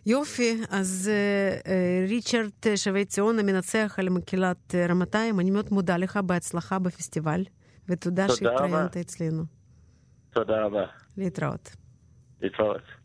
יופי, 0.06 0.56
אז 0.70 1.10
אה, 1.12 2.04
ריצ'רד 2.08 2.76
שבי 2.76 3.04
ציון, 3.04 3.38
המנצח 3.38 3.96
על 3.98 4.08
מקהלת 4.08 4.74
רמתיים, 4.88 5.40
אני 5.40 5.50
מאוד 5.50 5.66
מודה 5.70 5.96
לך, 5.96 6.16
בהצלחה 6.16 6.78
בפסטיבל, 6.78 7.44
ותודה 7.88 8.28
שהתראיינת 8.28 8.96
אצלנו. 8.96 9.42
תודה 10.30 10.64
רבה. 10.64 10.86
להתראות. 11.16 11.76
להתראות. 12.42 12.99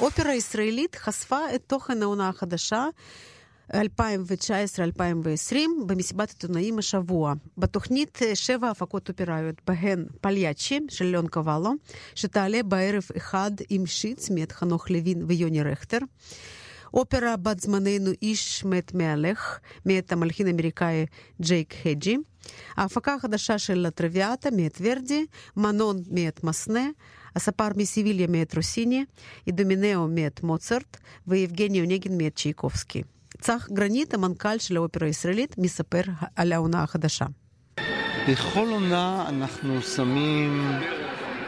האופרה 0.00 0.30
הישראלית 0.30 0.96
חשפה 0.96 1.38
את 1.54 1.62
תוכן 1.66 2.02
העונה 2.02 2.28
החדשה 2.28 2.86
2019-2020 3.72 3.74
במסיבת 5.86 6.30
עיתונאים 6.30 6.78
השבוע. 6.78 7.32
בתוכנית 7.58 8.18
שבע 8.34 8.70
הפקות 8.70 9.08
אופראיות, 9.08 9.54
בהן 9.66 10.04
פליאצ'י 10.20 10.80
של 10.88 11.04
ליאון 11.04 11.28
קוואלו, 11.28 11.72
שתעלה 12.14 12.62
בערב 12.62 13.04
אחד 13.16 13.50
עם 13.68 13.86
שיץ 13.86 14.30
מאת 14.30 14.52
חנוך 14.52 14.90
לוין 14.90 15.24
ויוני 15.26 15.62
רכטר. 15.62 15.98
אופרה 16.94 17.36
בת 17.36 17.60
זמננו 17.60 18.10
איש 18.22 18.64
מת 18.64 18.94
מהלך, 18.94 19.58
מאת 19.86 20.12
המלחין 20.12 20.46
האמריקאי 20.46 21.06
ג'ייק 21.40 21.74
הג'י. 21.84 22.16
ההפקה 22.76 23.14
החדשה 23.14 23.58
של 23.58 23.86
הטרוויאטה 23.86 24.50
מאת 24.50 24.78
ורדי, 24.80 25.26
מנון 25.56 26.02
מאת 26.10 26.44
מסנה, 26.44 26.88
הספר 27.36 27.68
מסיביליה 27.76 28.26
מאת 28.26 28.56
רוסיני, 28.56 29.04
אידומינאו 29.46 30.08
מאת 30.08 30.42
מוצרט 30.42 30.96
ויבגני 31.26 31.80
אונגין 31.80 32.18
מאת 32.18 32.36
צ'ייקובסקי. 32.36 33.02
צח 33.40 33.68
גרנית, 33.72 34.14
המנכ"ל 34.14 34.58
של 34.58 34.76
האופרה 34.76 35.06
הישראלית, 35.06 35.58
מספר 35.58 36.02
על 36.36 36.52
העונה 36.52 36.82
החדשה. 36.82 37.26
בכל 38.28 38.68
עונה 38.70 39.24
אנחנו 39.28 39.82
שמים 39.82 40.62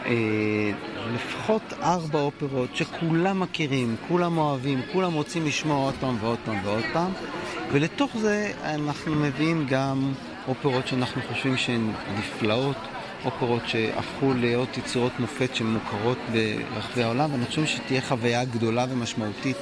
אה, 0.06 0.72
לפחות 1.14 1.62
ארבע 1.82 2.20
אופרות 2.20 2.76
שכולם 2.76 3.40
מכירים, 3.40 3.96
כולם 4.08 4.38
אוהבים, 4.38 4.80
כולם 4.92 5.12
רוצים 5.12 5.46
לשמוע 5.46 5.76
עוד 5.76 5.94
פעם 6.00 6.16
ועוד 6.20 6.38
פעם 6.44 6.56
ועוד 6.64 6.84
פעם, 6.92 7.12
ולתוך 7.72 8.16
זה 8.20 8.52
אנחנו 8.62 9.14
מביאים 9.14 9.66
גם 9.70 10.12
אופרות 10.48 10.86
שאנחנו 10.86 11.22
חושבים 11.28 11.56
שהן 11.56 11.92
נפלאות, 12.18 12.76
אופרות 13.24 13.62
שהפכו 13.66 14.34
להיות 14.34 14.78
יצירות 14.78 15.12
מופת 15.18 15.54
שמוכרות 15.54 16.18
ברחבי 16.32 17.02
העולם, 17.02 17.32
ואני 17.32 17.46
חושב 17.46 17.66
שתהיה 17.66 18.00
חוויה 18.00 18.44
גדולה 18.44 18.86
ומשמעותית 18.90 19.56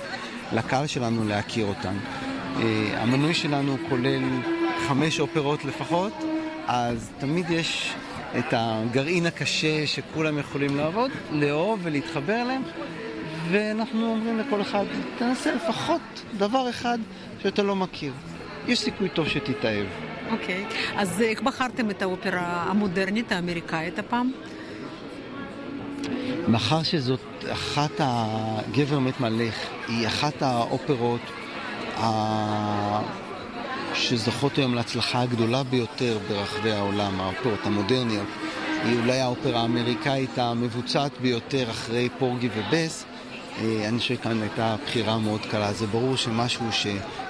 לקהל 0.52 0.86
שלנו 0.86 1.28
להכיר 1.28 1.66
אותן. 1.66 1.96
אה, 2.56 3.02
המנוי 3.02 3.34
שלנו 3.34 3.76
כולל 3.88 4.22
חמש 4.88 5.20
אופרות 5.20 5.64
לפחות, 5.64 6.12
אז 6.66 7.10
תמיד 7.18 7.50
יש 7.50 7.94
את 8.38 8.44
הגרעין 8.52 9.26
הקשה 9.26 9.86
שכולם 9.86 10.38
יכולים 10.38 10.76
לעבוד, 10.76 11.10
לאהוב 11.30 11.80
ולהתחבר 11.82 12.42
אליהם, 12.42 12.62
ואנחנו 13.50 14.10
אומרים 14.10 14.38
לכל 14.38 14.60
אחד, 14.60 14.84
תנסה 15.18 15.54
לפחות 15.54 16.00
דבר 16.38 16.70
אחד 16.70 16.98
שאתה 17.42 17.62
לא 17.62 17.76
מכיר. 17.76 18.12
יש 18.66 18.80
סיכוי 18.80 19.08
טוב 19.08 19.28
שתתאהב. 19.28 19.86
אוקיי. 20.32 20.66
אז 20.96 21.22
איך 21.22 21.42
בחרתם 21.42 21.90
את 21.90 22.02
האופרה 22.02 22.64
המודרנית 22.68 23.32
האמריקאית 23.32 23.98
הפעם? 23.98 24.32
מאחר 26.48 26.82
שזאת 26.82 27.20
אחת, 27.52 27.90
הגבר 27.98 28.98
מת 28.98 29.20
מלך, 29.20 29.54
היא 29.88 30.06
אחת 30.06 30.42
האופרות 30.42 31.20
שזוכות 33.94 34.58
היום 34.58 34.74
להצלחה 34.74 35.22
הגדולה 35.22 35.62
ביותר 35.62 36.18
ברחבי 36.28 36.72
העולם, 36.72 37.20
האופרות 37.20 37.60
המודרניות. 37.66 38.26
היא 38.84 38.98
אולי 38.98 39.20
האופרה 39.20 39.60
האמריקאית 39.60 40.38
המבוצעת 40.38 41.12
ביותר 41.20 41.70
אחרי 41.70 42.08
פורגי 42.18 42.48
ובס. 42.56 43.04
אה, 43.58 43.88
אני 43.88 43.98
חושב 43.98 44.14
שכאן 44.14 44.42
הייתה 44.42 44.76
בחירה 44.84 45.18
מאוד 45.18 45.40
קלה. 45.50 45.72
זה 45.72 45.86
ברור 45.86 46.16
שמשהו 46.16 46.72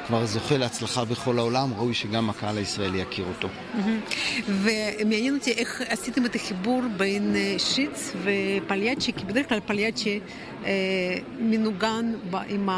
שכבר 0.05 0.27
זוכה 0.27 0.57
להצלחה 0.57 1.05
בכל 1.05 1.39
העולם, 1.39 1.75
ראוי 1.77 1.95
שגם 1.95 2.31
הקהל 2.31 2.59
הישראלי 2.59 2.99
יכיר 2.99 3.25
אותו. 3.29 3.49
ומעניין 4.49 5.35
אותי 5.35 5.53
איך 5.53 5.83
עשיתם 5.89 6.25
את 6.25 6.35
החיבור 6.35 6.83
בין 6.97 7.37
אה, 7.37 7.55
שיץ 7.59 8.13
ופליאצ'י, 8.23 9.13
כי 9.13 9.25
בדרך 9.25 9.49
כלל 9.49 9.61
פליאצ'י 9.67 10.21
אה, 10.65 10.71
מנוגן 11.39 12.13
עם 12.49 12.69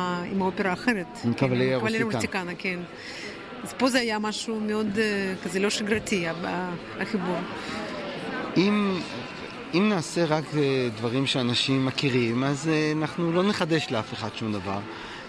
האופרה 0.43 0.71
האחרת. 0.71 1.07
עם 1.25 1.35
קבליה 1.35 1.79
רוסטיקנה. 2.03 2.53
כן. 2.59 2.79
אז 3.63 3.73
פה 3.73 3.89
זה 3.89 4.01
היה 4.01 4.19
משהו 4.19 4.61
מאוד 4.61 4.99
כזה 5.45 5.61
לא 5.61 5.71
שגרתי, 5.71 6.27
החיבור. 7.01 7.37
אם 8.57 9.01
אם 9.75 9.89
נעשה 9.89 10.25
רק 10.25 10.45
אה, 10.57 10.89
דברים 10.97 11.27
שאנשים 11.27 11.87
מכירים, 11.87 12.45
אז 12.45 12.69
אה, 12.69 12.93
אנחנו 12.93 13.33
לא 13.33 13.43
נחדש 13.43 13.87
לאף 13.91 14.13
אחד 14.13 14.29
שום 14.35 14.53
דבר. 14.53 14.79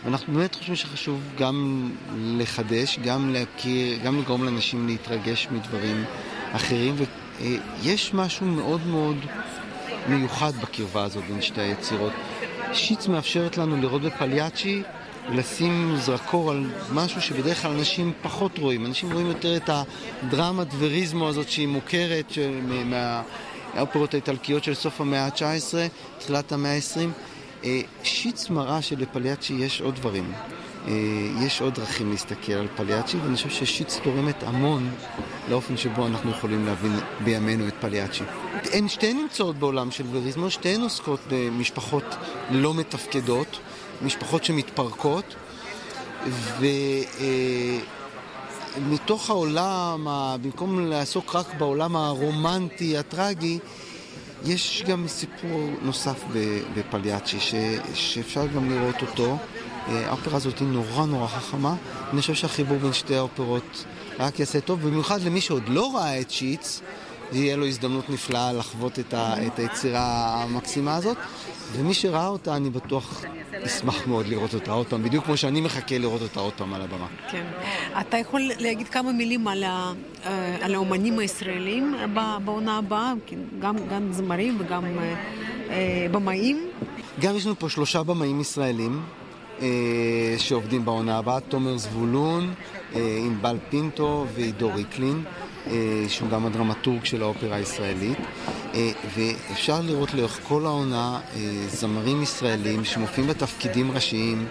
ואנחנו 0.06 0.34
באמת 0.34 0.56
חושבים 0.56 0.76
שחשוב 0.76 1.22
גם 1.38 1.90
לחדש, 2.18 3.00
גם 3.00 3.34
להכיר, 3.34 4.00
גם 4.04 4.20
לגרום 4.20 4.44
לאנשים 4.44 4.88
להתרגש 4.88 5.48
מדברים 5.52 6.04
אחרים. 6.52 6.96
ויש 7.42 8.14
משהו 8.14 8.46
מאוד 8.46 8.88
מאוד 8.88 9.18
מיוחד 10.08 10.52
בקרבה 10.62 11.04
הזאת 11.04 11.24
בין 11.24 11.42
שתי 11.42 11.62
היצירות. 11.62 12.14
שיץ 12.74 13.08
מאפשרת 13.08 13.58
לנו 13.58 13.78
לראות 13.78 14.02
בפליאצ'י 14.02 14.84
ולשים 15.32 15.96
זרקור 15.98 16.52
על 16.52 16.70
משהו 16.94 17.22
שבדרך 17.22 17.62
כלל 17.62 17.72
אנשים 17.72 18.14
פחות 18.22 18.58
רואים. 18.58 18.86
אנשים 18.86 19.12
רואים 19.12 19.28
יותר 19.28 19.58
את 19.58 19.70
הדרמה 19.70 20.64
דבריזמו 20.64 21.28
הזאת 21.28 21.50
שהיא 21.50 21.68
מוכרת 21.68 22.30
של, 22.30 22.60
מה, 22.86 23.22
האופרות 23.74 24.14
האיטלקיות 24.14 24.64
של 24.64 24.74
סוף 24.74 25.02
המאה 25.02 25.26
ה-19, 25.26 25.74
תחילת 26.20 26.52
המאה 26.52 26.76
ה-20. 26.76 27.10
שיץ 28.04 28.50
מראה 28.50 28.82
שלפליאצ'י 28.82 29.54
יש 29.54 29.82
עוד 29.82 29.96
דברים. 29.96 30.34
אה, 30.88 30.94
יש 31.42 31.62
עוד 31.62 31.74
דרכים 31.74 32.12
להסתכל 32.12 32.54
על 32.54 32.68
פליאצ'י, 32.76 33.18
ואני 33.18 33.36
חושב 33.36 33.50
ששיץ 33.50 34.00
תורמת 34.04 34.44
המון 34.44 34.90
לאופן 35.50 35.78
שבו 35.78 36.08
אנחנו 36.08 36.32
יכולים 36.32 36.66
להבין 36.66 37.00
בימינו 37.24 37.68
את 37.68 37.74
פליאצ'י. 37.82 38.24
הן 38.74 38.88
שתיהן 38.88 39.18
נמצאות 39.18 39.56
בעולם 39.56 39.92
של 39.92 40.04
וריזמו, 40.12 40.50
שתיהן 40.50 40.82
עוסקות 40.82 41.20
במשפחות 41.30 42.16
לא 42.50 42.74
מתפקדות, 42.74 43.60
משפחות 44.02 44.44
שמתפרקות, 44.44 45.36
ו... 46.28 46.66
אה, 47.20 47.80
העולם, 49.28 50.08
במקום 50.42 50.80
לעסוק 50.80 51.36
רק 51.36 51.54
בעולם 51.58 51.96
הרומנטי, 51.96 52.98
הטרגי, 52.98 53.60
יש 54.46 54.84
גם 54.88 55.08
סיפור 55.08 55.70
נוסף 55.82 56.24
בפליאצ'י 56.76 57.38
שאפשר 57.94 58.48
גם 58.48 58.70
לראות 58.70 59.02
אותו. 59.02 59.38
אה, 59.88 60.08
האופרה 60.08 60.38
הזאת 60.38 60.60
היא 60.60 60.68
נורא 60.68 61.06
נורא 61.06 61.28
חכמה. 61.28 61.76
אני 62.14 62.22
חושב 62.22 62.34
שהחיבור 62.34 62.78
בין 62.78 62.94
שתי 62.94 63.16
האופרות 63.16 63.86
רק 64.20 64.40
יעשה 64.40 64.62
טוב, 64.62 64.82
במיוחד 64.82 65.22
למי 65.22 65.42
שעוד 65.42 65.64
לא 65.68 65.96
ראה 65.96 66.22
את 66.22 66.32
שיץ, 66.32 66.82
יהיה 67.32 67.56
לו 67.56 67.66
הזדמנות 67.66 68.10
נפלאה 68.10 68.54
לחוות 68.54 69.00
את, 69.00 69.14
ה, 69.14 69.48
את 69.48 69.60
היצירה 69.60 70.44
המקסימה 70.44 70.96
הזאת. 70.96 71.18
ומי 71.72 71.94
שראה 71.94 72.28
אותה, 72.28 72.56
אני 72.56 72.70
בטוח 72.70 73.24
אשמח 73.66 74.08
מאוד 74.08 74.28
לראות 74.28 74.54
אותה 74.54 74.72
עוד 74.72 74.88
פעם, 74.88 75.04
בדיוק 75.04 75.26
כמו 75.26 75.38
שאני 75.38 75.62
מחכה 75.62 75.98
לראות 75.98 76.22
אותה 76.22 76.40
עוד 76.40 76.54
פעם 76.54 76.74
על 76.74 76.82
הבמה. 76.82 77.08
כן. 77.32 77.46
אתה 78.02 78.18
יכול 78.18 78.42
להגיד 78.60 78.88
כמה 78.88 79.12
מילים 79.12 79.48
על, 79.48 79.64
ה, 79.64 79.94
אה, 80.26 80.58
על 80.62 80.76
האומנים 80.76 81.20
הישראלים 81.20 81.96
בעונה 82.46 82.78
הבאה, 82.78 83.14
גם, 83.60 83.76
גם 83.90 84.14
זמרים 84.14 84.58
וגם 84.60 84.86
אה, 84.86 85.16
אה, 85.70 86.08
במאים? 86.12 86.68
גם 87.20 87.36
יש 87.36 87.46
לנו 87.46 87.60
פה 87.60 87.70
שלושה 87.70 88.04
במאים 88.04 88.42
ישראלים. 88.42 89.02
שעובדים 90.38 90.86
בעונה 90.86 91.18
הבאה, 91.18 91.40
תומר 91.40 91.78
זבולון, 91.78 92.54
ענבל 92.96 93.58
פינטו 93.70 94.26
ועידו 94.36 94.72
ריקלין. 94.76 95.24
אה, 95.68 96.06
שהוא 96.08 96.30
גם 96.30 96.46
הדרמטורג 96.46 97.06
של 97.06 97.22
האופרה 97.22 97.56
הישראלית. 97.56 98.18
אה, 98.74 98.92
ואפשר 99.16 99.82
לראות 99.82 100.14
לאורך 100.14 100.40
כל 100.48 100.66
העונה 100.66 101.20
אה, 101.36 101.40
זמרים 101.68 102.24
ישראלים 102.24 102.86
שמופיעים 102.86 103.30
בתפקידים 103.30 103.92
ראשיים. 103.92 104.48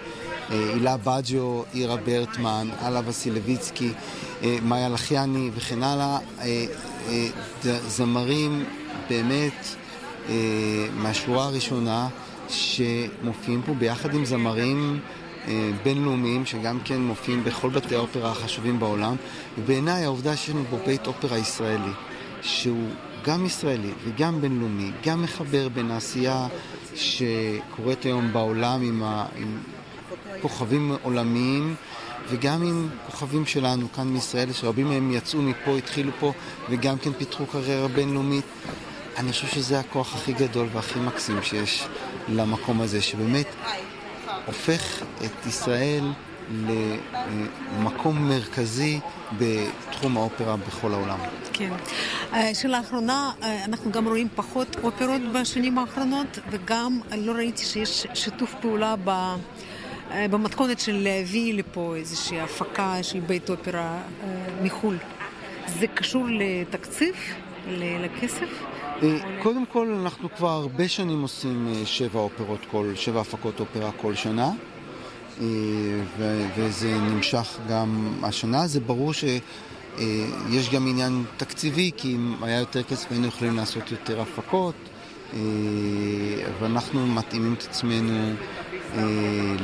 הילה 0.49 0.97
בג'ו, 0.97 1.65
אירה 1.73 1.95
ברטמן, 1.97 2.67
אללה 2.81 3.01
וסילביצקי, 3.05 3.89
מאיה 4.61 4.89
לחיאני 4.89 5.49
וכן 5.55 5.83
הלאה. 5.83 6.17
זמרים 7.87 8.65
באמת 9.09 9.67
מהשורה 10.93 11.45
הראשונה 11.45 12.07
שמופיעים 12.49 13.61
פה 13.65 13.73
ביחד 13.73 14.13
עם 14.13 14.25
זמרים 14.25 14.99
בינלאומיים 15.83 16.45
שגם 16.45 16.79
כן 16.85 17.01
מופיעים 17.01 17.43
בכל 17.43 17.69
בתי 17.69 17.95
האופרה 17.95 18.31
החשובים 18.31 18.79
בעולם 18.79 19.15
ובעיניי 19.57 20.03
העובדה 20.03 20.35
שיש 20.35 20.49
לנו 20.49 20.63
פה 20.69 20.77
בית 20.85 21.07
אופרה 21.07 21.37
ישראלי 21.37 21.91
שהוא 22.41 22.89
גם 23.25 23.45
ישראלי 23.45 23.91
וגם 24.05 24.41
בינלאומי, 24.41 24.91
גם 25.05 25.21
מחבר 25.21 25.69
בין 25.69 25.91
העשייה 25.91 26.47
שקורית 26.95 28.05
היום 28.05 28.33
בעולם 28.33 28.81
עם, 28.81 29.03
ה... 29.03 29.25
עם 29.35 29.57
כוכבים 30.41 30.95
עולמיים 31.01 31.75
וגם 32.29 32.63
עם 32.63 32.89
כוכבים 33.05 33.45
שלנו 33.45 33.91
כאן 33.91 34.07
מישראל, 34.07 34.51
שרבים 34.51 34.87
מהם 34.87 35.11
יצאו 35.11 35.41
מפה, 35.41 35.77
התחילו 35.77 36.11
פה 36.19 36.33
וגם 36.69 36.97
כן 36.97 37.13
פיתחו 37.13 37.45
קריירה 37.45 37.87
בינלאומית. 37.87 38.45
אני 39.17 39.31
חושב 39.31 39.47
שזה 39.47 39.79
הכוח 39.79 40.15
הכי 40.15 40.33
גדול 40.33 40.67
והכי 40.73 40.99
מקסים 40.99 41.43
שיש 41.43 41.87
למקום 42.29 42.81
הזה, 42.81 43.01
שבאמת 43.01 43.47
הופך 44.45 45.03
את 45.25 45.45
ישראל 45.45 46.11
למקום 46.51 48.29
מרכזי 48.29 48.99
בתחום 49.37 50.17
האופרה 50.17 50.57
בכל 50.57 50.93
העולם. 50.93 51.19
כן. 51.53 51.69
אה, 52.33 52.55
שאלה 52.55 52.79
אחרונה, 52.79 53.31
אה, 53.43 53.65
אנחנו 53.65 53.91
גם 53.91 54.07
רואים 54.07 54.27
פחות 54.35 54.75
אופרות 54.83 55.21
בשנים 55.33 55.77
האחרונות, 55.77 56.39
וגם 56.49 56.99
לא 57.17 57.31
ראיתי 57.31 57.65
שיש 57.65 58.07
שיתוף 58.13 58.55
פעולה 58.61 58.95
ב... 59.03 59.09
אה, 59.09 59.35
במתכונת 60.29 60.79
של 60.79 60.95
להביא 61.03 61.53
לפה 61.53 61.95
איזושהי 61.95 62.41
הפקה 62.41 63.03
של 63.03 63.19
בית 63.19 63.49
אופרה 63.49 64.01
מחו"ל. 64.61 64.97
זה 65.67 65.87
קשור 65.87 66.25
לתקציב? 66.29 67.15
לכסף? 67.77 68.63
אה, 69.03 69.19
קודם 69.41 69.65
כל, 69.65 69.87
אנחנו 70.01 70.29
כבר 70.37 70.49
הרבה 70.49 70.87
שנים 70.87 71.21
עושים 71.21 71.67
אה, 71.67 71.85
שבע 71.85 72.19
אופרות 72.19 72.59
כל, 72.71 72.91
שבע 72.95 73.21
הפקות 73.21 73.59
אופרה 73.59 73.91
כל 73.91 74.15
שנה, 74.15 74.51
אה, 75.41 75.45
וזה 76.57 76.97
נמשך 76.97 77.57
גם 77.69 78.13
השנה. 78.23 78.67
זה 78.67 78.79
ברור 78.79 79.13
שיש 79.13 80.69
גם 80.73 80.87
עניין 80.87 81.23
תקציבי, 81.37 81.91
כי 81.97 82.15
אם 82.15 82.43
היה 82.43 82.59
יותר 82.59 82.83
כסף 82.83 83.11
היינו 83.11 83.27
יכולים 83.27 83.55
לעשות 83.57 83.91
יותר 83.91 84.21
הפקות, 84.21 84.75
ואנחנו 86.59 87.07
מתאימים 87.07 87.53
את 87.53 87.63
עצמנו 87.63 88.33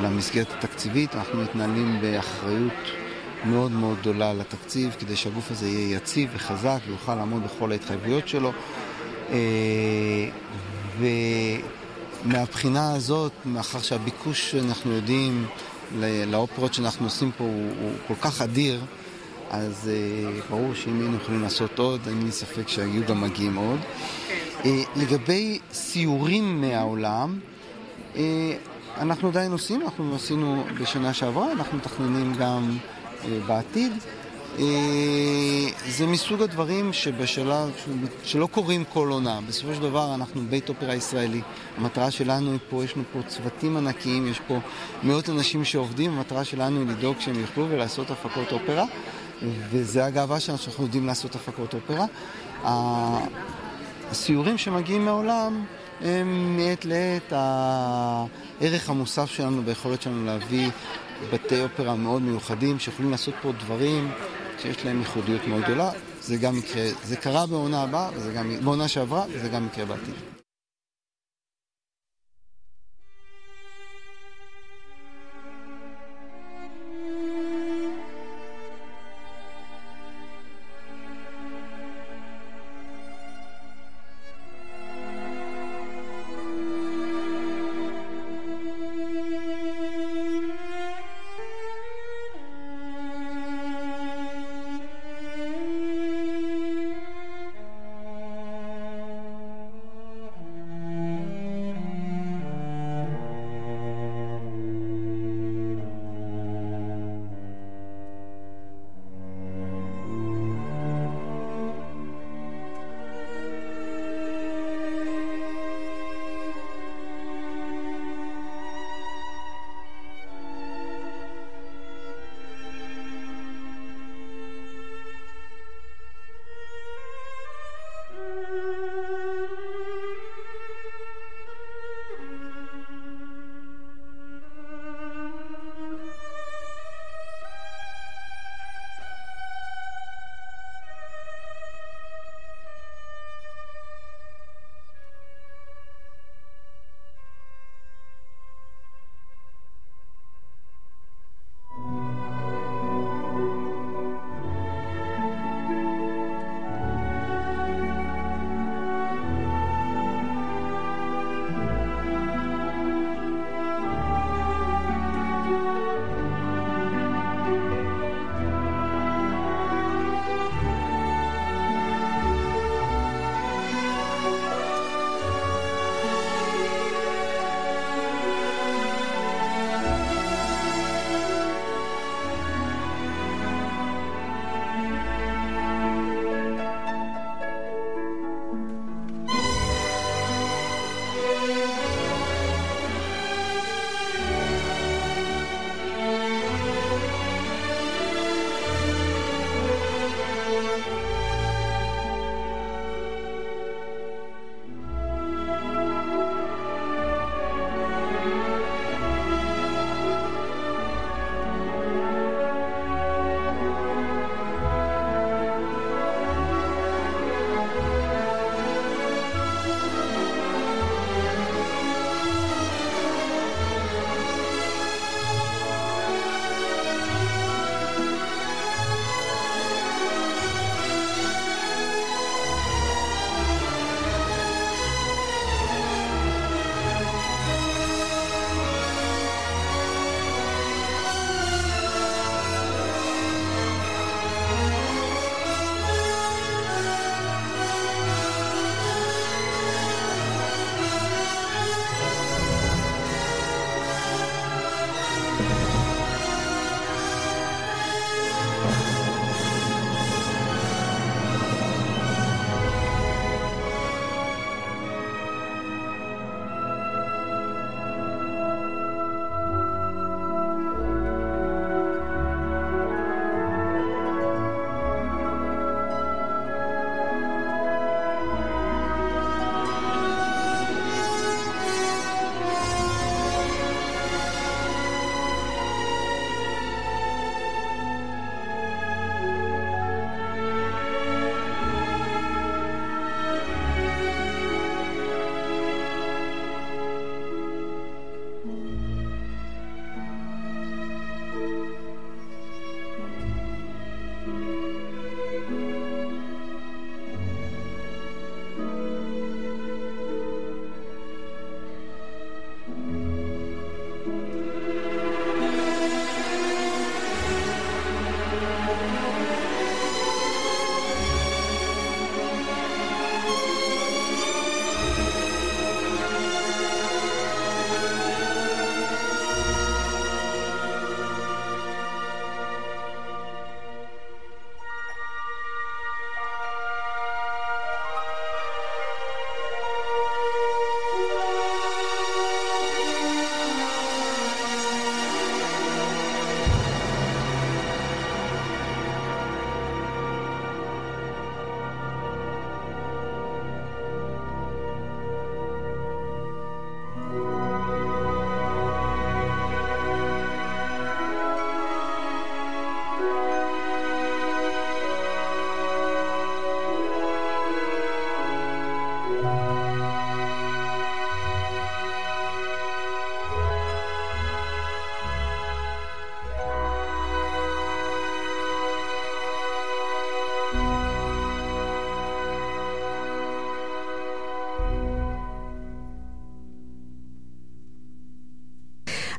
למסגרת 0.01 0.47
התקציבית, 0.51 1.15
אנחנו 1.15 1.41
מתנהלים 1.41 2.01
באחריות 2.01 2.73
מאוד 3.45 3.71
מאוד 3.71 3.97
גדולה 3.99 4.33
לתקציב, 4.33 4.95
כדי 4.99 5.15
שהגוף 5.15 5.51
הזה 5.51 5.67
יהיה 5.67 5.95
יציב 5.97 6.29
וחזק 6.33 6.79
ויוכל 6.87 7.15
לעמוד 7.15 7.43
בכל 7.43 7.71
ההתחייבויות 7.71 8.27
שלו. 8.27 8.51
אה, 9.31 10.29
ומהבחינה 12.25 12.95
הזאת, 12.95 13.31
מאחר 13.45 13.79
שהביקוש 13.79 14.51
שאנחנו 14.51 14.91
יודעים 14.91 15.45
לאופרות 16.27 16.73
שאנחנו 16.73 17.05
עושים 17.05 17.31
פה 17.37 17.43
הוא, 17.43 17.71
הוא 17.81 17.91
כל 18.07 18.13
כך 18.21 18.41
אדיר, 18.41 18.81
אז 19.49 19.89
אה, 19.93 20.39
ברור 20.49 20.73
שאם 20.73 20.99
היינו 20.99 21.17
יכולים 21.17 21.41
לעשות 21.41 21.79
עוד, 21.79 22.01
אין 22.07 22.25
לי 22.25 22.31
ספק 22.31 22.67
שהיו 22.67 23.05
גם 23.07 23.21
מגיעים 23.21 23.55
עוד. 23.55 23.79
אה, 24.65 24.83
לגבי 24.95 25.59
סיורים 25.73 26.61
מהעולם, 26.61 27.39
אנחנו 28.97 29.27
עדיין 29.27 29.51
עושים, 29.51 29.81
אנחנו 29.81 30.15
עשינו 30.15 30.63
בשנה 30.81 31.13
שעברה, 31.13 31.51
אנחנו 31.51 31.77
מתכננים 31.77 32.33
גם 32.35 32.77
בעתיד. 33.47 33.91
אה, 34.57 35.69
זה 35.87 36.07
מסוג 36.07 36.41
הדברים 36.41 36.93
שבשלב, 36.93 37.71
שלא 38.23 38.47
קורים 38.51 38.83
כל 38.93 39.09
עונה. 39.11 39.39
בסופו 39.47 39.73
של 39.73 39.81
דבר 39.81 40.15
אנחנו 40.15 40.41
בית 40.49 40.69
אופרה 40.69 40.95
ישראלי. 40.95 41.41
המטרה 41.77 42.11
שלנו 42.11 42.51
היא 42.51 42.59
פה, 42.69 42.83
יש 42.83 42.95
לנו 42.95 43.03
פה 43.13 43.19
צוותים 43.27 43.77
ענקיים, 43.77 44.27
יש 44.27 44.39
פה 44.47 44.59
מאות 45.03 45.29
אנשים 45.29 45.65
שעובדים, 45.65 46.11
המטרה 46.11 46.43
שלנו 46.43 46.79
היא 46.79 46.87
לדאוג 46.87 47.15
שהם 47.19 47.39
יוכלו 47.39 47.69
ולעשות 47.69 48.11
הפקות 48.11 48.51
אופרה, 48.51 48.85
וזה 49.69 50.05
הגאווה 50.05 50.39
שלנו 50.39 50.57
שאנחנו 50.57 50.83
יודעים 50.83 51.07
לעשות 51.07 51.35
הפקות 51.35 51.73
אופרה. 51.73 52.05
הסיורים 54.11 54.57
שמגיעים 54.57 55.05
מהעולם 55.05 55.63
הם 56.01 56.57
מעת 56.57 56.85
לעת 56.85 57.33
הערך 57.35 58.89
המוסף 58.89 59.31
שלנו 59.31 59.61
ביכולת 59.63 60.01
שלנו 60.01 60.25
להביא 60.25 60.69
בתי 61.33 61.61
אופרה 61.61 61.95
מאוד 61.95 62.21
מיוחדים 62.21 62.79
שיכולים 62.79 63.11
לעשות 63.11 63.33
פה 63.41 63.51
דברים 63.51 64.11
שיש 64.61 64.85
להם 64.85 64.99
ייחודיות 64.99 65.47
מאוד 65.47 65.61
גדולה. 65.61 65.91
זה 66.21 66.37
גם 66.37 66.57
יקרה, 66.57 66.83
זה 67.03 67.15
קרה 67.15 67.45
בעונה 67.45 67.83
הבאה, 67.83 68.09
בעונה 68.63 68.87
שעברה, 68.87 69.25
וזה 69.33 69.49
גם 69.49 69.67
יקרה 69.71 69.85
בעתיד. 69.85 70.38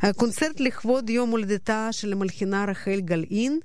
הקונצרט 0.02 0.60
לכבוד 0.60 1.10
יום 1.10 1.30
הולדתה 1.30 1.88
של 1.92 2.12
המלחינה 2.12 2.64
רחל 2.68 3.00
גלעין 3.00 3.58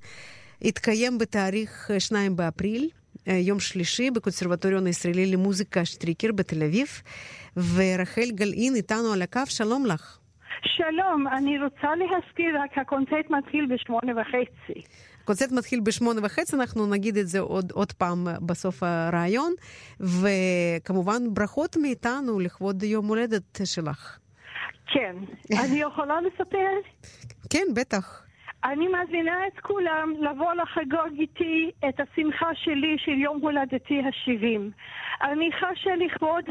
התקיים 0.62 1.18
בתאריך 1.18 1.92
2 2.00 2.36
באפריל, 2.36 2.90
יום 3.28 3.60
שלישי, 3.60 4.12
בקונסרבטוריון 4.12 4.86
הישראלי 4.86 5.26
למוזיקה 5.26 5.86
שטריקר 5.86 6.32
בתל 6.32 6.64
אביב, 6.64 6.88
ורחל 7.58 8.32
גלעין 8.32 8.76
איתנו 8.76 9.14
על 9.14 9.22
הקו, 9.22 9.42
שלום 9.46 9.86
לך. 9.86 10.18
שלום, 10.64 11.28
אני 11.28 11.60
רוצה 11.64 11.88
להזכיר 11.96 12.62
רק, 12.64 12.78
הקונצרט 12.78 13.30
מתחיל 13.30 13.68
בשמונה 13.76 14.22
וחצי. 14.22 14.82
הקונצרט 15.24 15.52
מתחיל 15.52 15.80
בשמונה 15.80 16.22
וחצי, 16.24 16.56
אנחנו 16.56 16.88
נגיד 16.88 17.18
את 17.18 17.28
זה 17.28 17.40
עוד, 17.40 17.72
עוד 17.72 17.92
פעם 17.92 18.28
בסוף 18.46 18.84
הרעיון, 18.84 19.54
וכמובן 20.00 21.34
ברכות 21.34 21.78
מאיתנו 21.78 22.40
לכבוד 22.40 22.84
יום 22.84 23.08
הולדת 23.08 23.62
שלך. 23.64 24.18
כן. 24.96 25.16
אני 25.64 25.80
יכולה 25.80 26.22
לספר? 26.22 26.72
כן, 27.50 27.66
בטח. 27.76 28.26
אני 28.64 28.88
מזמינה 28.88 29.48
את 29.48 29.60
כולם 29.60 30.14
לבוא 30.20 30.54
לחגוג 30.54 31.20
איתי 31.20 31.72
את 31.90 32.00
השמחה 32.00 32.50
שלי 32.56 32.96
של 32.98 33.12
יום 33.12 33.42
הולדתי 33.42 34.00
ה-70. 34.00 34.60
אני 35.22 35.50
חשה 35.52 35.96
לכבוד 35.96 36.46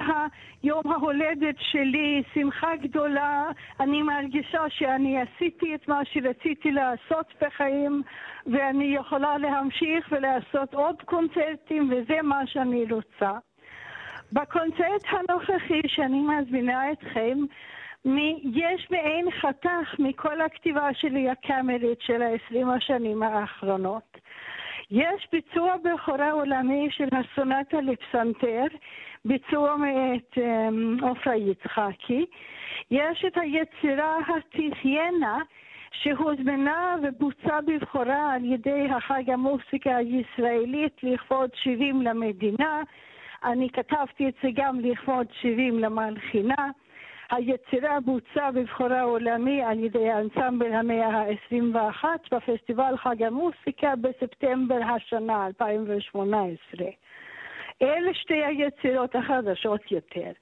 יום 0.63 0.93
ההולדת 0.93 1.55
שלי 1.59 2.23
שמחה 2.35 2.77
גדולה. 2.77 3.45
אני 3.81 4.03
מרגישה 4.03 4.63
שאני 4.69 5.17
עשיתי 5.23 5.75
את 5.75 5.89
מה 5.89 6.01
שרציתי 6.05 6.71
לעשות 6.71 7.27
בחיים, 7.41 8.03
ואני 8.47 8.97
יכולה 8.97 9.39
להמשיך 9.39 10.09
ולעשות 10.13 10.75
עוד 10.75 11.03
קונצרטים, 11.05 11.91
וזה 11.93 12.23
מה 12.23 12.47
שאני 12.47 12.85
רוצה. 12.91 13.33
בקונצרט 14.33 15.05
הנוכחי 15.09 15.81
שאני 15.87 16.21
מזמינה 16.21 16.93
אתכם, 16.93 17.39
יש 18.55 18.91
מעין 18.91 19.31
חתך 19.31 19.95
מכל 19.99 20.41
הכתיבה 20.41 20.95
שלי 20.95 21.31
הקאמרית 21.31 22.01
של 22.01 22.23
העשרים 22.23 22.71
השנים 22.71 23.23
האחרונות. 23.23 24.19
יש 24.91 25.29
ביצוע 25.33 25.75
בכורה 25.85 26.31
עולמי 26.31 26.89
של 26.91 27.09
הסונטה 27.13 27.81
לפסנתר, 27.81 28.65
ביצוע 29.25 29.77
מאת 29.77 30.39
אמ, 30.39 30.97
עופרה 31.03 31.37
יצחקי. 31.37 32.27
יש 32.91 33.25
את 33.27 33.37
היצירה 33.37 34.17
התחיינה 34.29 35.39
שהוזמנה 35.93 36.97
ובוצעה 37.03 37.61
בבכורה 37.61 38.35
על 38.35 38.45
ידי 38.45 38.89
החג 38.91 39.31
המוסיקה 39.31 39.97
הישראלית 39.97 40.97
לכבוד 41.03 41.51
70 41.55 42.03
למדינה. 42.03 42.83
אני 43.45 43.69
כתבתי 43.71 44.29
את 44.29 44.35
זה 44.43 44.49
גם 44.55 44.81
לכבוד 44.81 45.27
70 45.41 45.79
למלחינה. 45.79 46.71
היצירה 47.31 48.01
בוצעה 48.01 48.53
בבחורה 48.53 49.03
עולמי 49.03 49.63
על 49.63 49.79
ידי 49.79 50.11
האנסמבל 50.11 50.73
המאה 50.73 51.07
ה-21 51.07 52.05
בפסטיבל 52.33 52.97
חג 52.97 53.23
המוסיקה 53.23 53.97
בספטמבר 53.97 54.81
השנה, 54.97 55.47
2018. 55.47 56.87
אלה 57.83 58.15
שתי 58.15 58.45
היצירות 58.45 59.17
החדשות 59.17 59.93
יותר. 59.93 60.33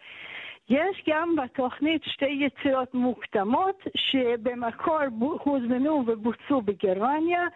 יש 0.68 1.02
גם 1.08 1.36
בתוכנית 1.36 2.02
שתי 2.04 2.38
יצירות 2.40 2.94
מוקדמות 2.94 3.82
שבמקור 3.96 4.98
הוזמנו 5.44 6.04
ובוצעו 6.06 6.62
בגרמניה 6.62 7.46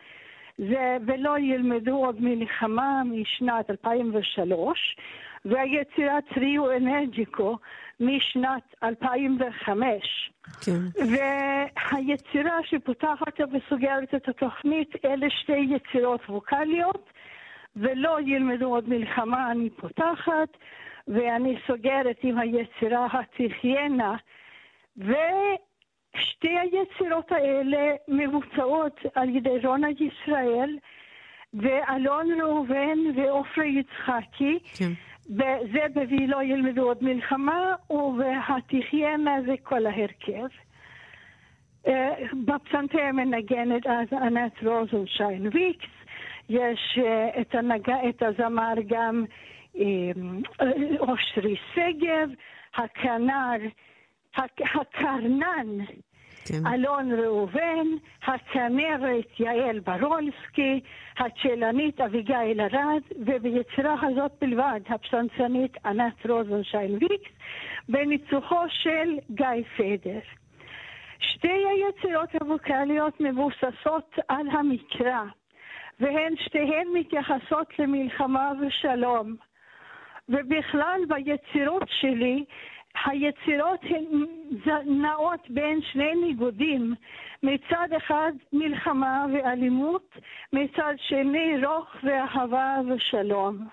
זה 0.59 0.97
ולא 1.07 1.39
ילמדו 1.39 1.97
עוד 1.97 2.17
מלחמה 2.21 3.03
משנת 3.05 3.71
2003 3.71 4.97
והיצירה 5.45 6.19
טריו 6.35 6.77
אנרג'יקו 6.77 7.59
משנת 8.01 8.75
2005. 8.83 10.31
כן. 10.65 11.05
והיצירה 11.13 12.59
שפותחת 12.63 13.41
וסוגרת 13.53 14.15
את 14.15 14.29
התוכנית, 14.29 14.91
אלה 15.05 15.27
שתי 15.31 15.69
יצירות 15.71 16.21
ווקאליות, 16.29 17.11
ולא 17.77 18.19
ילמדו 18.21 18.67
עוד 18.67 18.89
מלחמה, 18.89 19.51
אני 19.51 19.71
פותחת, 19.71 20.49
ואני 21.09 21.59
סוגרת 21.67 22.17
עם 22.23 22.39
היצירה 22.39 23.07
התחיינה, 23.13 24.17
ושתי 26.17 26.59
היצירות 26.59 27.33
האלה 27.33 27.95
מבוצעות 28.09 29.01
על 29.15 29.37
ידי 29.37 29.59
רונה 29.65 29.89
ישראל, 29.91 30.79
ואלון 31.55 32.41
ראובן 32.41 32.99
ועופרה 33.17 33.65
יצחקי. 33.65 34.59
כן. 34.79 34.93
וזה 35.31 35.87
ב"וי 35.95 36.27
לא 36.27 36.43
ילמדו 36.43 36.83
עוד 36.83 37.05
מלחמה", 37.05 37.75
וב"התחיינה" 37.91 39.37
זה 39.47 39.55
כל 39.63 39.87
ההרכב. 39.87 40.47
אה, 41.87 42.15
בפסנתר 42.45 43.13
מנגנת 43.13 43.87
אז 43.87 44.13
ענת 44.13 44.53
רוזנשיין 44.63 45.49
ויקס, 45.53 45.89
יש 46.49 46.99
אה, 46.99 47.41
את, 47.41 47.55
הנג... 47.55 47.91
את 47.91 48.23
הזמר 48.23 48.75
גם 48.87 49.25
אה, 49.79 50.11
אושרי 51.01 51.57
שגב, 51.75 52.29
הכנר, 52.75 53.59
הקרנן 54.75 55.85
כן. 56.49 56.67
אלון 56.67 57.13
ראובן, 57.13 57.87
הצנרת 58.23 59.41
יעל 59.41 59.81
ברולסקי, 59.81 60.81
הצ'לנית 61.19 62.01
אביגיל 62.01 62.61
ארד, 62.61 63.03
וביצירה 63.27 63.95
הזאת 64.03 64.33
בלבד 64.41 64.81
הפסנצנית 64.89 65.77
ענת 65.87 66.27
רוזנשיין 66.27 66.93
ויקס, 66.93 67.31
בניצוחו 67.89 68.63
של 68.69 69.19
גיא 69.31 69.63
פדר. 69.77 70.21
שתי 71.19 71.63
היצירות 71.71 72.29
הווקאליות 72.41 73.21
מבוססות 73.21 74.19
על 74.29 74.47
המקרא, 74.51 75.23
והן 76.01 76.35
שתיהן 76.37 76.87
מתייחסות 76.95 77.79
למלחמה 77.79 78.53
ושלום. 78.61 79.37
ובכלל 80.29 81.01
ביצירות 81.09 81.89
שלי 82.01 82.45
היצירות 83.05 83.81
נעות 84.87 85.51
בין 85.51 85.81
שני 85.83 86.15
ניגודים, 86.15 86.95
מצד 87.43 87.89
אחד 87.97 88.33
מלחמה 88.53 89.27
ואלימות, 89.33 90.19
מצד 90.53 90.95
שני 90.97 91.65
רוך 91.67 91.97
ואהבה 92.03 92.81
ושלום. 92.89 93.67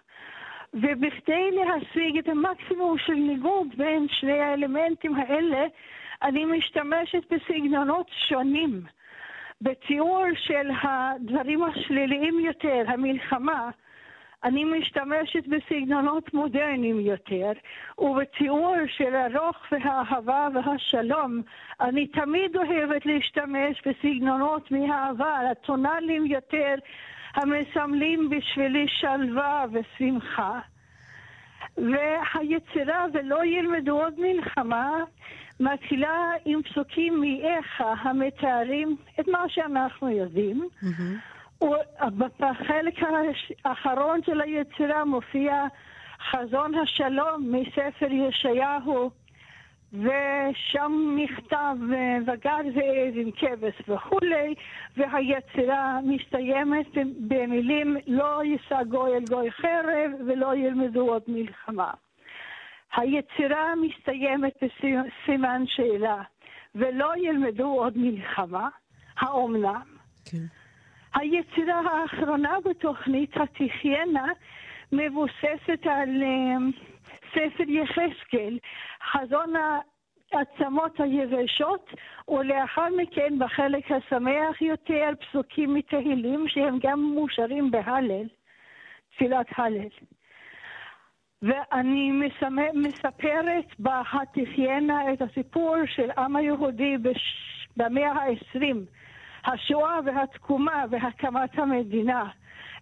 ובכדי 0.73 1.51
להשיג 1.51 2.17
את 2.17 2.27
המקסימום 2.27 2.97
של 2.97 3.13
ניגוד 3.13 3.67
בין 3.77 4.07
שני 4.09 4.39
האלמנטים 4.39 5.15
האלה, 5.15 5.65
אני 6.21 6.45
משתמשת 6.45 7.33
בסגנונות 7.33 8.11
שונים. 8.27 8.81
בתיאור 9.61 10.23
של 10.35 10.69
הדברים 10.81 11.63
השליליים 11.63 12.39
יותר, 12.39 12.83
המלחמה, 12.87 13.69
אני 14.43 14.63
משתמשת 14.63 15.47
בסגנונות 15.47 16.33
מודרניים 16.33 16.99
יותר, 16.99 17.51
ובתיאור 17.97 18.75
של 18.87 19.15
הרוך 19.15 19.57
והאהבה 19.71 20.47
והשלום, 20.53 21.41
אני 21.81 22.07
תמיד 22.07 22.55
אוהבת 22.55 23.05
להשתמש 23.05 23.81
בסגנונות 23.85 24.71
מהעבר, 24.71 25.41
הטונאליים 25.51 26.25
יותר, 26.25 26.75
המסמלים 27.35 28.29
בשבילי 28.29 28.85
שלווה 28.87 29.65
ושמחה. 29.71 30.59
והיצירה 31.77 33.05
ולא 33.13 33.45
ילמדו 33.45 34.01
עוד 34.01 34.13
מלחמה 34.17 34.89
מתחילה 35.59 36.31
עם 36.45 36.63
פסוקים 36.63 37.21
מאיכה 37.21 37.93
המתארים 37.99 38.95
את 39.19 39.27
מה 39.27 39.43
שאנחנו 39.47 40.09
יודעים. 40.09 40.67
Mm-hmm. 40.83 41.32
בחלק 42.39 42.99
האחרון 43.65 44.19
של 44.25 44.41
היצירה 44.41 45.05
מופיע 45.05 45.65
חזון 46.31 46.75
השלום 46.75 47.51
מספר 47.51 48.11
ישעיהו, 48.11 49.09
ושם 49.93 51.17
נכתב 51.17 51.75
וגר 52.27 52.57
זאב 52.75 53.13
עם 53.15 53.31
כבש 53.31 53.81
וכולי, 53.87 54.55
והיצירה 54.97 55.99
מסתיימת 56.03 56.87
במילים 57.27 57.97
לא 58.07 58.43
יישא 58.43 58.83
גוי 58.83 59.17
אל 59.17 59.25
גוי 59.25 59.51
חרב 59.51 60.11
ולא 60.27 60.55
ילמדו 60.55 61.09
עוד 61.09 61.21
מלחמה. 61.27 61.91
היצירה 62.95 63.73
מסתיימת 63.75 64.63
בסימן 64.63 65.63
שאלה, 65.67 66.21
ולא 66.75 67.13
ילמדו 67.17 67.67
עוד 67.67 67.97
מלחמה, 67.97 68.69
האומנם? 69.17 69.81
כן. 70.25 70.62
היצירה 71.13 71.79
האחרונה 71.79 72.55
בתוכנית, 72.65 73.37
התחיינה, 73.37 74.27
מבוססת 74.91 75.85
על 75.85 76.23
uh, 76.23 76.77
ספר 77.31 77.63
יחזקאל, 77.67 78.57
חזון 79.11 79.53
העצמות 80.31 80.99
היבשות, 80.99 81.89
ולאחר 82.27 82.87
מכן 82.97 83.39
בחלק 83.39 83.91
השמח 83.91 84.61
יותר 84.61 85.09
פסוקים 85.19 85.73
מתהילים 85.73 86.47
שהם 86.47 86.77
גם 86.83 87.13
מאושרים 87.15 87.71
בהלל, 87.71 88.27
תפילת 89.15 89.47
הלל. 89.57 89.87
ואני 91.41 92.11
מספרת 92.73 93.65
בהתחיינה 93.79 95.13
את 95.13 95.21
הסיפור 95.21 95.75
של 95.85 96.11
עם 96.17 96.35
היהודי. 96.35 96.97
במאה 97.77 98.11
ה-20, 98.11 98.77
השואה 99.45 99.99
והתקומה 100.05 100.85
והקמת 100.89 101.59
המדינה. 101.59 102.23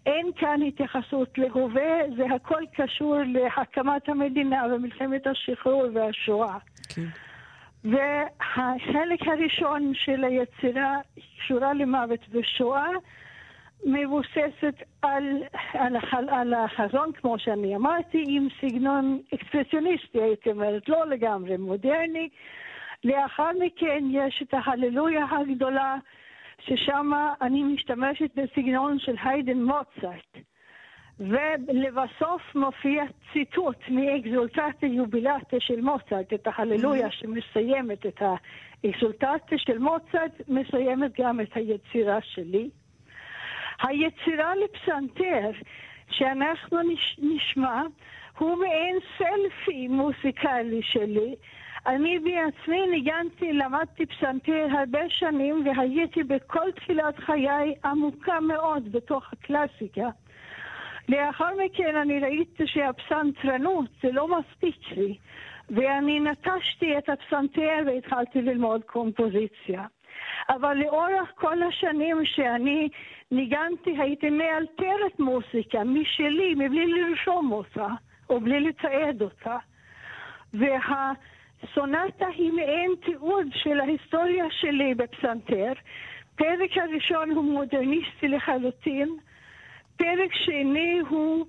אין 0.05 0.31
כאן 0.35 0.61
התייחסות 0.67 1.37
להווה, 1.37 1.99
זה 2.17 2.23
הכל 2.35 2.63
קשור 2.75 3.15
להקמת 3.25 4.09
המדינה 4.09 4.63
ומלחמת 4.71 5.27
השחרור 5.27 5.85
והשואה. 5.93 6.57
כן. 6.89 7.07
והחלק 7.83 9.27
הראשון 9.27 9.91
של 9.93 10.23
היצירה 10.23 10.97
קשורה 11.39 11.73
למוות 11.73 12.19
ושואה, 12.31 12.89
מבוססת 13.85 14.75
על, 15.01 15.43
על, 15.73 15.95
על, 16.11 16.29
על 16.29 16.53
החזון, 16.53 17.11
כמו 17.13 17.39
שאני 17.39 17.75
אמרתי, 17.75 18.23
עם 18.27 18.47
סגנון 18.61 19.19
אקספרסיוניסטי, 19.33 20.21
הייתי 20.21 20.51
אומרת, 20.51 20.89
לא 20.89 21.07
לגמרי 21.07 21.57
מודרני. 21.57 22.29
לאחר 23.03 23.49
מכן 23.59 24.03
יש 24.11 24.43
את 24.43 24.53
ההללויה 24.53 25.25
הגדולה, 25.31 25.95
ששם 26.65 27.11
אני 27.41 27.63
משתמשת 27.63 28.29
בסגנון 28.35 28.99
של 28.99 29.15
היידן 29.23 29.63
מוצרט. 29.63 30.37
ולבסוף 31.19 32.55
מופיע 32.55 33.03
ציטוט 33.33 33.77
מאקזולטציה 33.89 34.89
יובילטה 34.89 35.57
של 35.59 35.81
מוצרט, 35.81 36.33
את 36.33 36.47
ההללויה 36.47 37.11
שמסיימת 37.11 38.05
את 38.05 38.21
האקזולטציה 38.21 39.57
של 39.57 39.77
מוצרט, 39.77 40.41
מסיימת 40.47 41.19
גם 41.19 41.41
את 41.41 41.55
היצירה 41.55 42.19
שלי. 42.21 42.69
היצירה 43.81 44.53
לפסנתר 44.55 45.51
שאנחנו 46.11 46.77
נשמע 47.17 47.81
הוא 48.37 48.57
מעין 48.57 48.97
סלפי 49.17 49.87
מוסיקלי 49.87 50.81
שלי. 50.81 51.35
אני 51.87 52.19
בעצמי 52.19 52.87
ניגנתי, 52.87 53.53
למדתי 53.53 54.05
פסנתר 54.05 54.67
הרבה 54.79 54.99
שנים 55.09 55.63
והייתי 55.65 56.23
בכל 56.23 56.71
תחילת 56.71 57.19
חיי 57.19 57.75
עמוקה 57.85 58.39
מאוד 58.39 58.91
בתוך 58.91 59.33
הקלאסיקה. 59.33 60.09
לאחר 61.09 61.49
מכן 61.65 61.95
אני 61.95 62.19
ראיתי 62.19 62.67
שהפסנתרנות 62.67 63.89
זה 64.03 64.11
לא 64.11 64.27
מספיק 64.27 64.91
לי, 64.97 65.17
ואני 65.69 66.19
נטשתי 66.19 66.97
את 66.97 67.09
הפסנתר 67.09 67.77
והתחלתי 67.85 68.41
ללמוד 68.41 68.83
קומפוזיציה. 68.83 69.85
אבל 70.49 70.77
לאורך 70.77 71.31
כל 71.35 71.63
השנים 71.63 72.25
שאני 72.25 72.89
ניגנתי 73.31 73.95
הייתי 73.97 74.29
מאלתרת 74.29 75.19
מוסיקה 75.19 75.83
משלי, 75.83 76.55
מבלי 76.55 76.85
לרשום 76.85 77.51
אותה, 77.51 77.87
או 78.29 78.39
בלי 78.39 78.59
לתעד 78.59 79.21
אותה. 79.21 79.57
והסונטה 81.63 82.27
היא 82.27 82.51
מעין 82.51 82.91
תיעוד 83.05 83.47
של 83.53 83.79
ההיסטוריה 83.79 84.45
שלי 84.49 84.93
בפסנתר. 84.95 85.73
פרק 86.35 86.77
הראשון 86.77 87.31
הוא 87.31 87.43
מודרניסטי 87.43 88.27
לחלוטין, 88.27 89.09
פרק 89.97 90.33
שני 90.33 90.99
הוא 91.09 91.45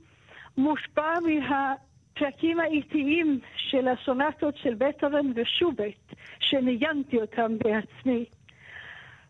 מושפע 0.56 1.14
מהפרקים 1.20 2.60
האיטיים 2.60 3.38
של 3.56 3.88
הסונטות 3.88 4.56
של 4.56 4.74
בטהובן 4.74 5.26
ושוברט, 5.34 6.14
שניגנתי 6.40 7.20
אותם 7.20 7.58
בעצמי. 7.58 8.24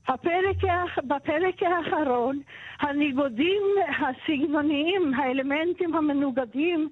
הפרק, 0.08 0.56
בפרק 1.04 1.62
האחרון, 1.62 2.40
הניגודים 2.80 3.62
הסגנוניים, 3.98 5.14
האלמנטים 5.14 5.94
המנוגדים, 5.94 6.88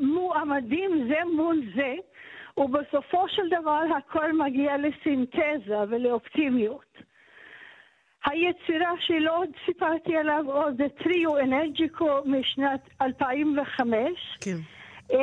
מועמדים 0.00 1.08
זה 1.08 1.18
מול 1.36 1.62
זה, 1.74 1.94
ובסופו 2.56 3.28
של 3.28 3.48
דבר 3.48 3.82
הכל 3.98 4.32
מגיע 4.32 4.76
לסינתזה 4.76 5.78
ולאופטימיות. 5.88 6.92
היצירה 8.24 8.90
שלא 9.00 9.38
עוד 9.38 9.48
סיפרתי 9.66 10.16
עליו 10.16 10.44
עוד 10.46 10.76
זה 10.76 10.86
טריו 10.88 11.38
אנרג'יקו 11.38 12.08
משנת 12.24 12.80
2005. 13.02 13.98
כן. 14.40 14.56
Um, 15.10 15.14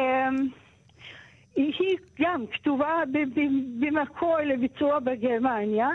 היא 1.55 1.97
גם 2.21 2.47
כתובה 2.47 3.03
במקור 3.79 4.37
לביצוע 4.37 4.99
בגרמניה. 4.99 5.89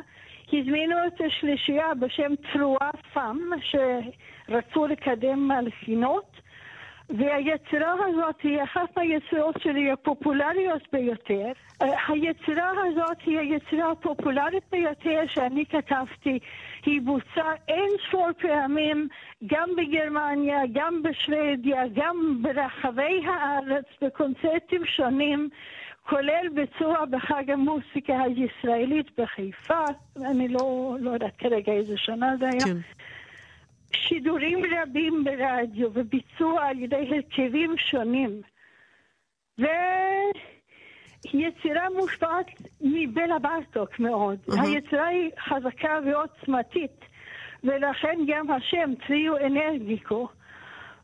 הזמינו 0.52 0.96
את 1.06 1.20
השלישייה 1.20 1.94
בשם 1.94 2.32
תרועה 2.52 2.90
פאם, 3.12 3.38
שרצו 3.60 4.86
לקדם 4.86 5.48
מלחינות, 5.48 6.40
והיצירה 7.10 7.94
הזאת 8.08 8.40
היא 8.42 8.62
אחת 8.62 8.96
מהיצירות 8.96 9.54
שלי 9.62 9.90
הפופולריות 9.90 10.82
ביותר. 10.92 11.52
היצירה 12.08 12.70
הזאת 12.70 13.16
היא 13.26 13.38
היצירה 13.38 13.90
הפופולרית 13.90 14.62
ביותר 14.72 15.20
שאני 15.26 15.64
כתבתי. 15.66 16.38
היא 16.86 17.00
בוצעה 17.02 17.52
אין 17.68 17.88
ספור 18.08 18.28
פעמים, 18.38 19.08
גם 19.46 19.68
בגרמניה, 19.76 20.58
גם 20.72 21.02
בשוודיה, 21.02 21.82
גם 21.94 22.38
ברחבי 22.42 23.20
הארץ, 23.26 23.84
בקונצרטים 24.02 24.86
שונים. 24.86 25.48
כולל 26.08 26.48
ביצוע 26.54 27.04
בחג 27.10 27.50
המוסיקה 27.50 28.20
הישראלית 28.20 29.06
בחיפה, 29.20 29.84
אני 30.16 30.48
לא, 30.48 30.96
לא 31.00 31.10
יודעת 31.10 31.36
כרגע 31.38 31.72
איזה 31.72 31.96
שנה 31.96 32.36
זה 32.38 32.48
היה. 32.48 32.64
כן. 32.64 32.76
שידורים 33.94 34.58
רבים 34.76 35.24
ברדיו 35.24 35.88
וביצוע 35.94 36.64
על 36.64 36.78
ידי 36.78 37.08
הרכבים 37.10 37.74
שונים. 37.78 38.40
ויצירה 41.32 41.88
מושפעת 41.96 42.46
מבלה 42.80 43.38
ברטוק 43.38 43.98
מאוד. 43.98 44.38
Uh-huh. 44.48 44.60
היצירה 44.62 45.06
היא 45.06 45.30
חזקה 45.38 45.98
ועוצמתית, 46.06 47.04
ולכן 47.64 48.18
גם 48.26 48.50
השם 48.50 48.90
טריו 49.06 49.36
אנרגיקו. 49.36 50.28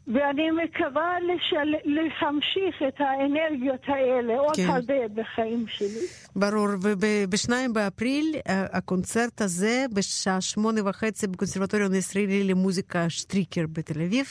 ואני 0.07 0.51
מקווה 0.51 1.17
לשל... 1.21 1.75
להמשיך 1.85 2.83
את 2.89 3.01
האנרגיות 3.01 3.81
האלה 3.87 4.39
עוד 4.39 4.57
כן. 4.57 4.67
הרבה 4.69 5.09
בחיים 5.15 5.65
שלי. 5.69 6.07
ברור, 6.37 6.69
ובשניים 6.83 7.73
באפריל 7.73 8.35
הקונצרט 8.49 9.41
הזה 9.41 9.85
בשעה 9.95 10.41
שמונה 10.41 10.89
וחצי 10.89 11.27
בקונסרבטוריון 11.27 11.93
הישראלי 11.93 12.45
למוזיקה 12.45 13.11
שטריקר 13.11 13.65
בתל 13.73 14.03
אביב. 14.03 14.27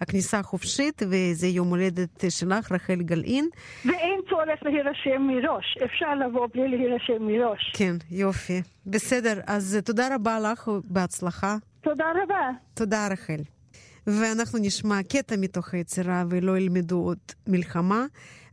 הכניסה 0.00 0.42
חופשית 0.42 1.02
וזה 1.10 1.46
יום 1.46 1.68
הולדת 1.68 2.24
שלך, 2.28 2.72
רחל 2.72 3.02
גלעין. 3.02 3.48
ואין 3.84 4.20
צורך 4.30 4.62
להירשם 4.62 5.22
מראש, 5.22 5.78
אפשר 5.84 6.14
לבוא 6.14 6.46
בלי 6.52 6.68
להירשם 6.68 7.22
מראש. 7.26 7.72
כן, 7.76 7.94
יופי. 8.10 8.62
בסדר, 8.86 9.40
אז 9.46 9.78
תודה 9.84 10.14
רבה 10.14 10.40
לך, 10.40 10.70
בהצלחה. 10.84 11.56
תודה 11.80 12.04
רבה. 12.22 12.50
תודה 12.74 13.08
רחל. 13.12 13.59
ואנחנו 14.06 14.58
נשמע 14.58 15.02
קטע 15.02 15.34
מתוך 15.38 15.74
היצירה 15.74 16.24
ולא 16.28 16.58
ילמדו 16.58 16.96
עוד 16.96 17.18
מלחמה. 17.46 18.06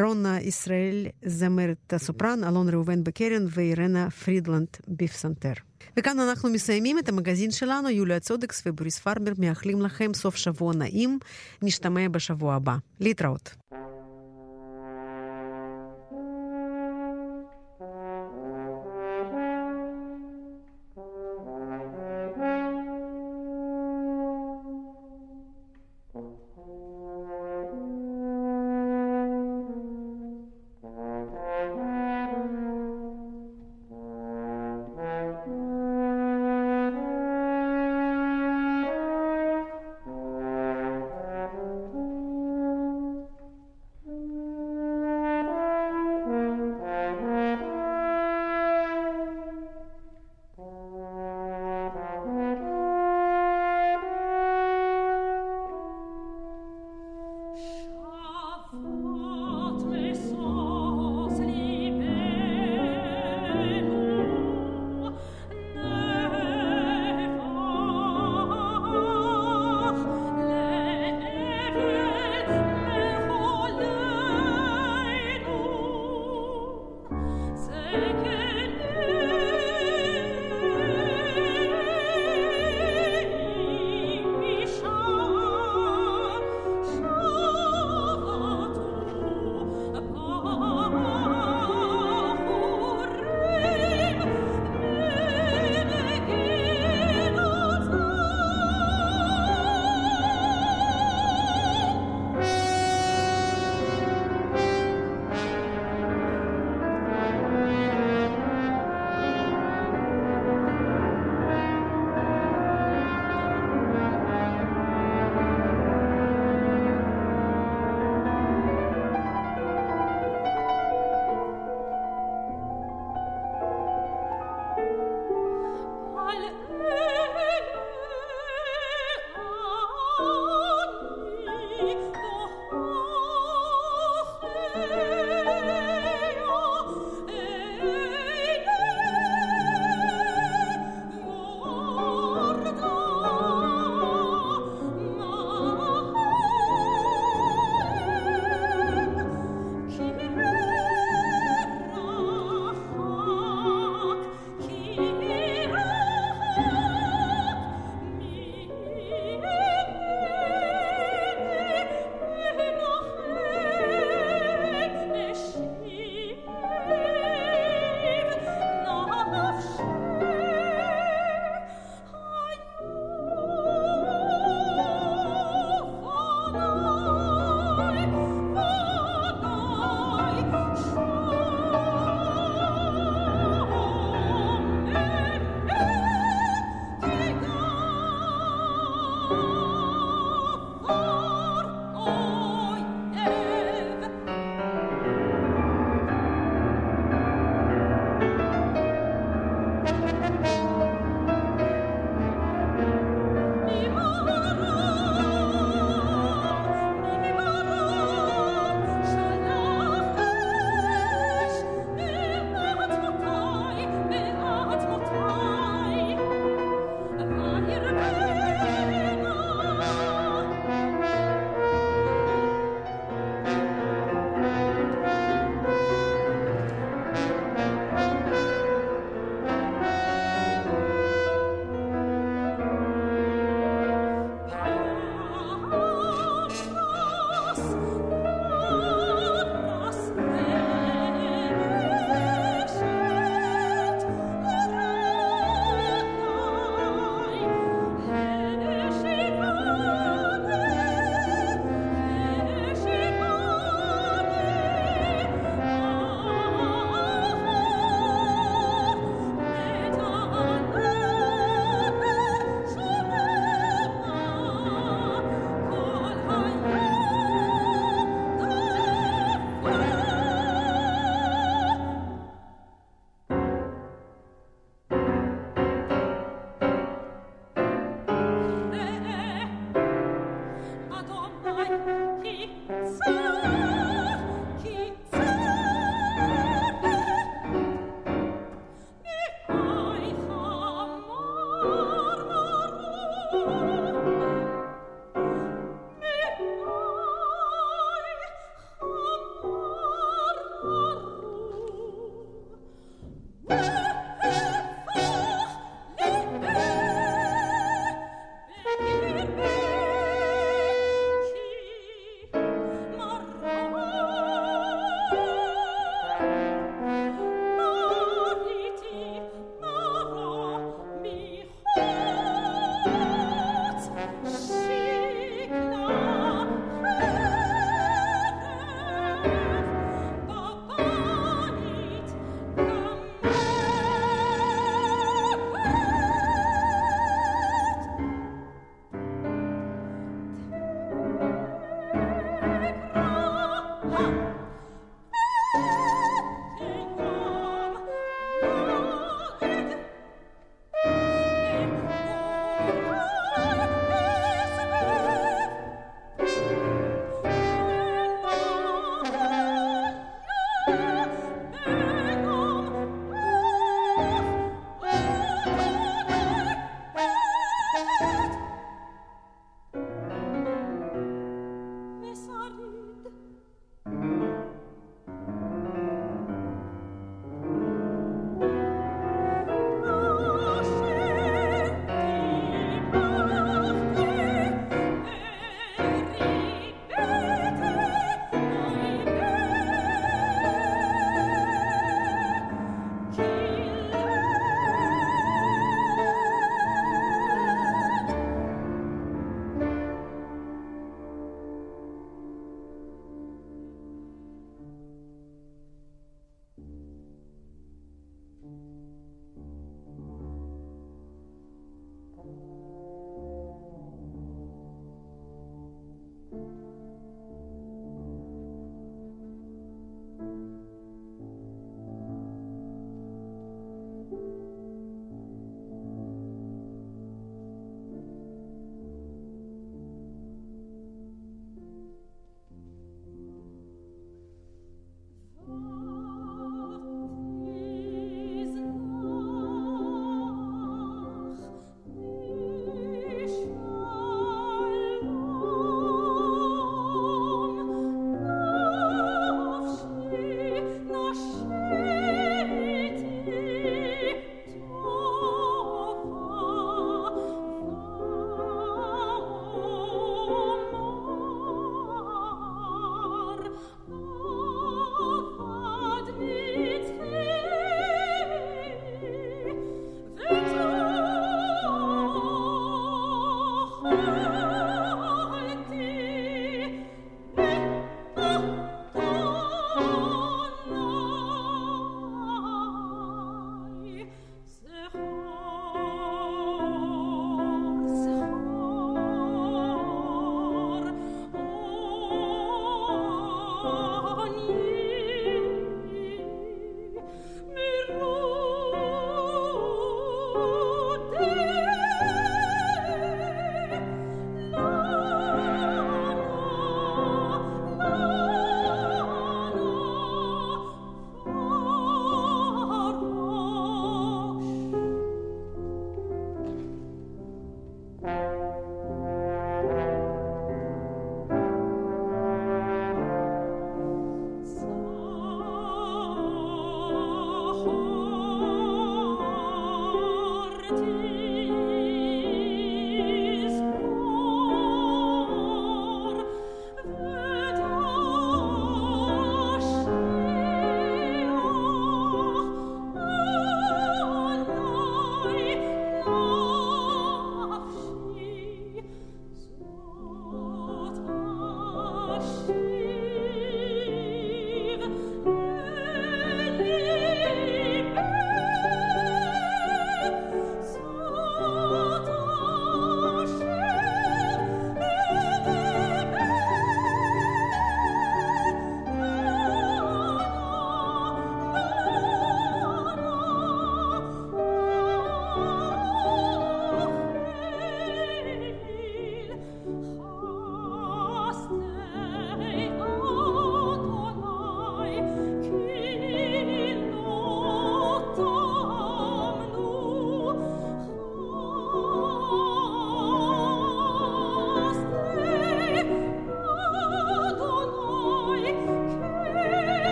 רונה 0.00 0.40
ישראל 0.40 1.06
זמרת 1.24 1.92
הסופרן, 1.92 2.44
אלון 2.44 2.68
ראובן 2.68 3.04
בקרן 3.04 3.46
ואירנה 3.50 4.10
פרידלנד 4.10 4.68
בפסנתר. 4.88 5.52
וכאן 5.96 6.20
אנחנו 6.20 6.50
מסיימים 6.50 6.98
את 6.98 7.08
המגזין 7.08 7.50
שלנו, 7.50 7.90
יוליה 7.90 8.20
צודקס 8.20 8.62
ובוריס 8.66 8.98
פרבר 8.98 9.32
מאחלים 9.38 9.82
לכם 9.82 10.14
סוף 10.14 10.36
שבוע 10.36 10.74
נעים, 10.74 11.18
נשתמע 11.62 12.08
בשבוע 12.08 12.54
הבא. 12.54 12.76
להתראות. 13.00 13.54